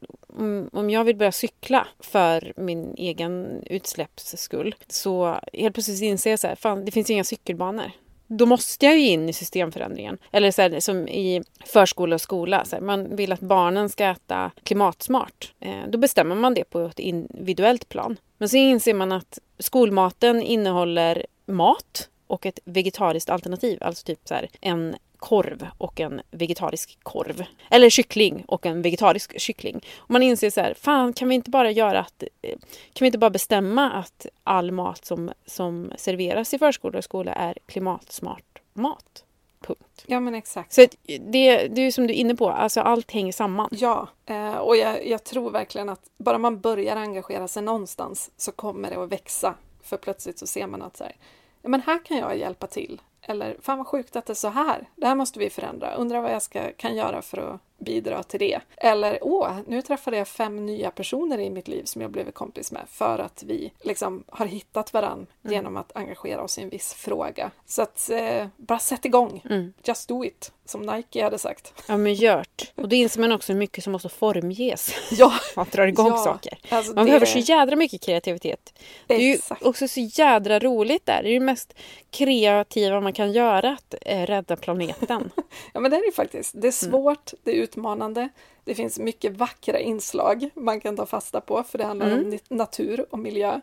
[0.72, 6.38] om, jag vill börja cykla för min egen utsläpps skull så helt plötsligt inser jag
[6.38, 7.90] så här, fan det finns inga cykelbanor.
[8.26, 10.18] Då måste jag ju in i systemförändringen.
[10.32, 12.64] Eller så här, som i förskola och skola.
[12.64, 15.53] Så här, man vill att barnen ska äta klimatsmart.
[15.61, 18.16] Eh, då bestämmer man det på ett individuellt plan.
[18.38, 23.78] Men så inser man att skolmaten innehåller mat och ett vegetariskt alternativ.
[23.80, 27.44] Alltså typ så här en korv och en vegetarisk korv.
[27.70, 29.84] Eller kyckling och en vegetarisk kyckling.
[29.98, 32.57] Och man inser så här, fan kan vi inte bara göra att, eh,
[32.92, 37.32] kan vi inte bara bestämma att all mat som, som serveras i förskola och skola
[37.32, 39.24] är klimatsmart mat?
[39.61, 40.05] Punkt.
[40.07, 40.72] Ja men exakt.
[40.72, 43.68] Så att det, det är som du är inne på, alltså allt hänger samman.
[43.72, 48.53] Ja, eh, och jag, jag tror verkligen att bara man börjar engagera sig någonstans så
[48.53, 49.54] kommer det att växa.
[49.83, 51.16] För plötsligt så ser man att så här,
[51.62, 53.00] ja, men här kan jag hjälpa till.
[53.22, 54.88] Eller fan vad sjukt att det är så här.
[54.96, 55.95] Det här måste vi förändra.
[55.95, 58.61] Undrar vad jag ska, kan göra för att bidra till det.
[58.76, 62.72] Eller åh, nu träffade jag fem nya personer i mitt liv som jag blev kompis
[62.72, 65.54] med för att vi liksom har hittat varann Mm.
[65.54, 67.50] genom att engagera oss i en viss fråga.
[67.66, 69.42] Så att eh, bara sätt igång.
[69.50, 69.72] Mm.
[69.84, 71.72] Just do it, som Nike hade sagt.
[71.88, 72.72] Ja men gjort.
[72.74, 74.94] Och då inser man också hur mycket som måste formges.
[75.11, 76.58] Ja, Man drar igång Ja, saker.
[76.68, 78.74] alltså Man det- behöver så jädra mycket kreativitet.
[79.07, 81.22] Det är ju också så jädra roligt där.
[81.22, 81.74] Det är ju det mest
[82.11, 85.30] kreativa man kan göra, att eh, rädda planeten.
[85.74, 86.52] Ja, men det är det faktiskt.
[86.54, 86.92] Det är Mm.
[86.92, 88.29] svårt, det är utmanande.
[88.64, 92.18] Det finns mycket vackra inslag man kan ta fasta på, för det handlar Mm.
[92.25, 93.61] om nat- natur och miljö.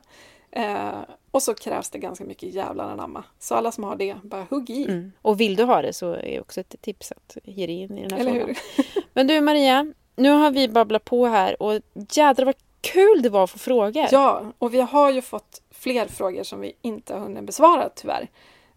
[0.51, 0.89] Eh,
[1.31, 3.23] och så krävs det ganska mycket jävlar anamma.
[3.39, 4.83] Så alla som har det, bara hugg i.
[4.83, 5.11] Mm.
[5.21, 8.01] Och vill du ha det så är också ett tips att ge dig in i
[8.01, 8.47] den här Eller frågan.
[8.75, 8.85] hur?
[9.13, 11.81] Men du Maria, nu har vi babblat på här och
[12.11, 14.05] jädrar vad kul det var att få frågor.
[14.11, 18.27] Ja, och vi har ju fått fler frågor som vi inte har hunnit besvara tyvärr.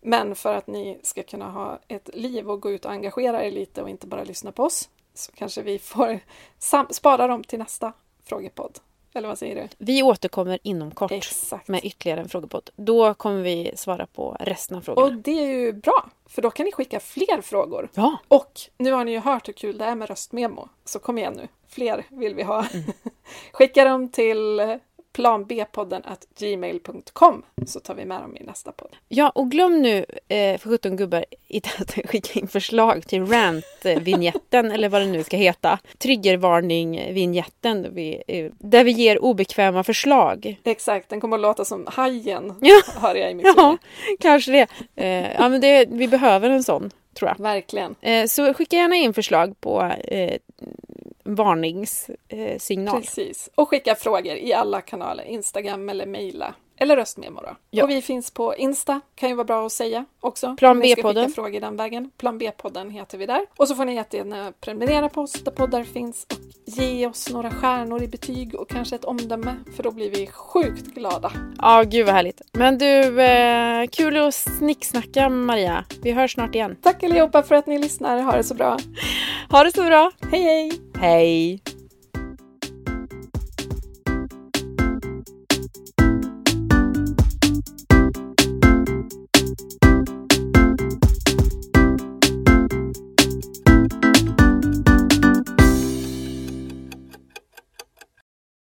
[0.03, 3.51] Men för att ni ska kunna ha ett liv och gå ut och engagera er
[3.51, 4.89] lite och inte bara lyssna på oss
[5.21, 6.21] så kanske vi får
[6.93, 7.93] spara dem till nästa
[8.25, 8.79] frågepodd.
[9.15, 9.69] Eller vad säger du?
[9.79, 11.69] Vi återkommer inom kort Exakt.
[11.69, 12.71] med ytterligare en frågepodd.
[12.77, 15.07] Då kommer vi svara på resten av frågorna.
[15.07, 17.89] Och det är ju bra, för då kan ni skicka fler frågor.
[17.95, 21.19] Ja, Och nu har ni ju hört hur kul det är med röstmemo, så kom
[21.19, 21.49] igen nu.
[21.69, 22.67] Fler vill vi ha.
[23.53, 24.61] Skicka dem till
[25.13, 28.97] planbpodden at gmail.com så tar vi med dem i nästa podd.
[29.09, 31.25] ja och glöm nu eh, för 17 gubbar
[31.81, 35.79] att skicka in förslag till rant-vinjetten eller vad den nu ska heta.
[35.99, 40.61] Triggervarning-vinjetten vi, eh, där vi ger obekväma förslag.
[40.65, 42.81] Exakt, den kommer att låta som Hajen, Ja.
[43.01, 44.21] hör jag i mitt Ja, huvud.
[44.21, 44.67] kanske det.
[44.97, 45.87] Eh, ja, men det.
[45.91, 47.43] Vi behöver en sån, tror jag.
[47.45, 47.95] Verkligen.
[48.01, 50.37] Eh, så skicka gärna in förslag på eh,
[51.25, 52.61] varningssignal.
[52.61, 53.01] Signal.
[53.01, 53.51] Precis.
[53.55, 56.55] Och skicka frågor i alla kanaler, Instagram eller mejla.
[56.83, 57.57] Eller röstmemo då.
[57.71, 57.85] Ja.
[57.85, 60.57] Och vi finns på Insta, kan ju vara bra att säga också.
[60.57, 61.25] Plan ni B-podden.
[61.25, 62.11] skicka frågor den vägen.
[62.17, 63.47] Plan B-podden heter vi där.
[63.57, 67.51] Och så får ni jättegärna prenumerera på oss där poddar finns och ge oss några
[67.51, 71.33] stjärnor i betyg och kanske ett omdöme, för då blir vi sjukt glada.
[71.59, 72.43] Ja, gud vad härligt.
[72.53, 75.85] Men du, eh, kul att snicksnacka Maria.
[76.03, 76.77] Vi hörs snart igen.
[76.83, 78.23] Tack allihopa för att ni lyssnar.
[78.23, 78.79] Ha det så bra.
[79.51, 80.11] Ha det så bra.
[80.31, 80.90] Hej hej!
[81.01, 81.63] Hej!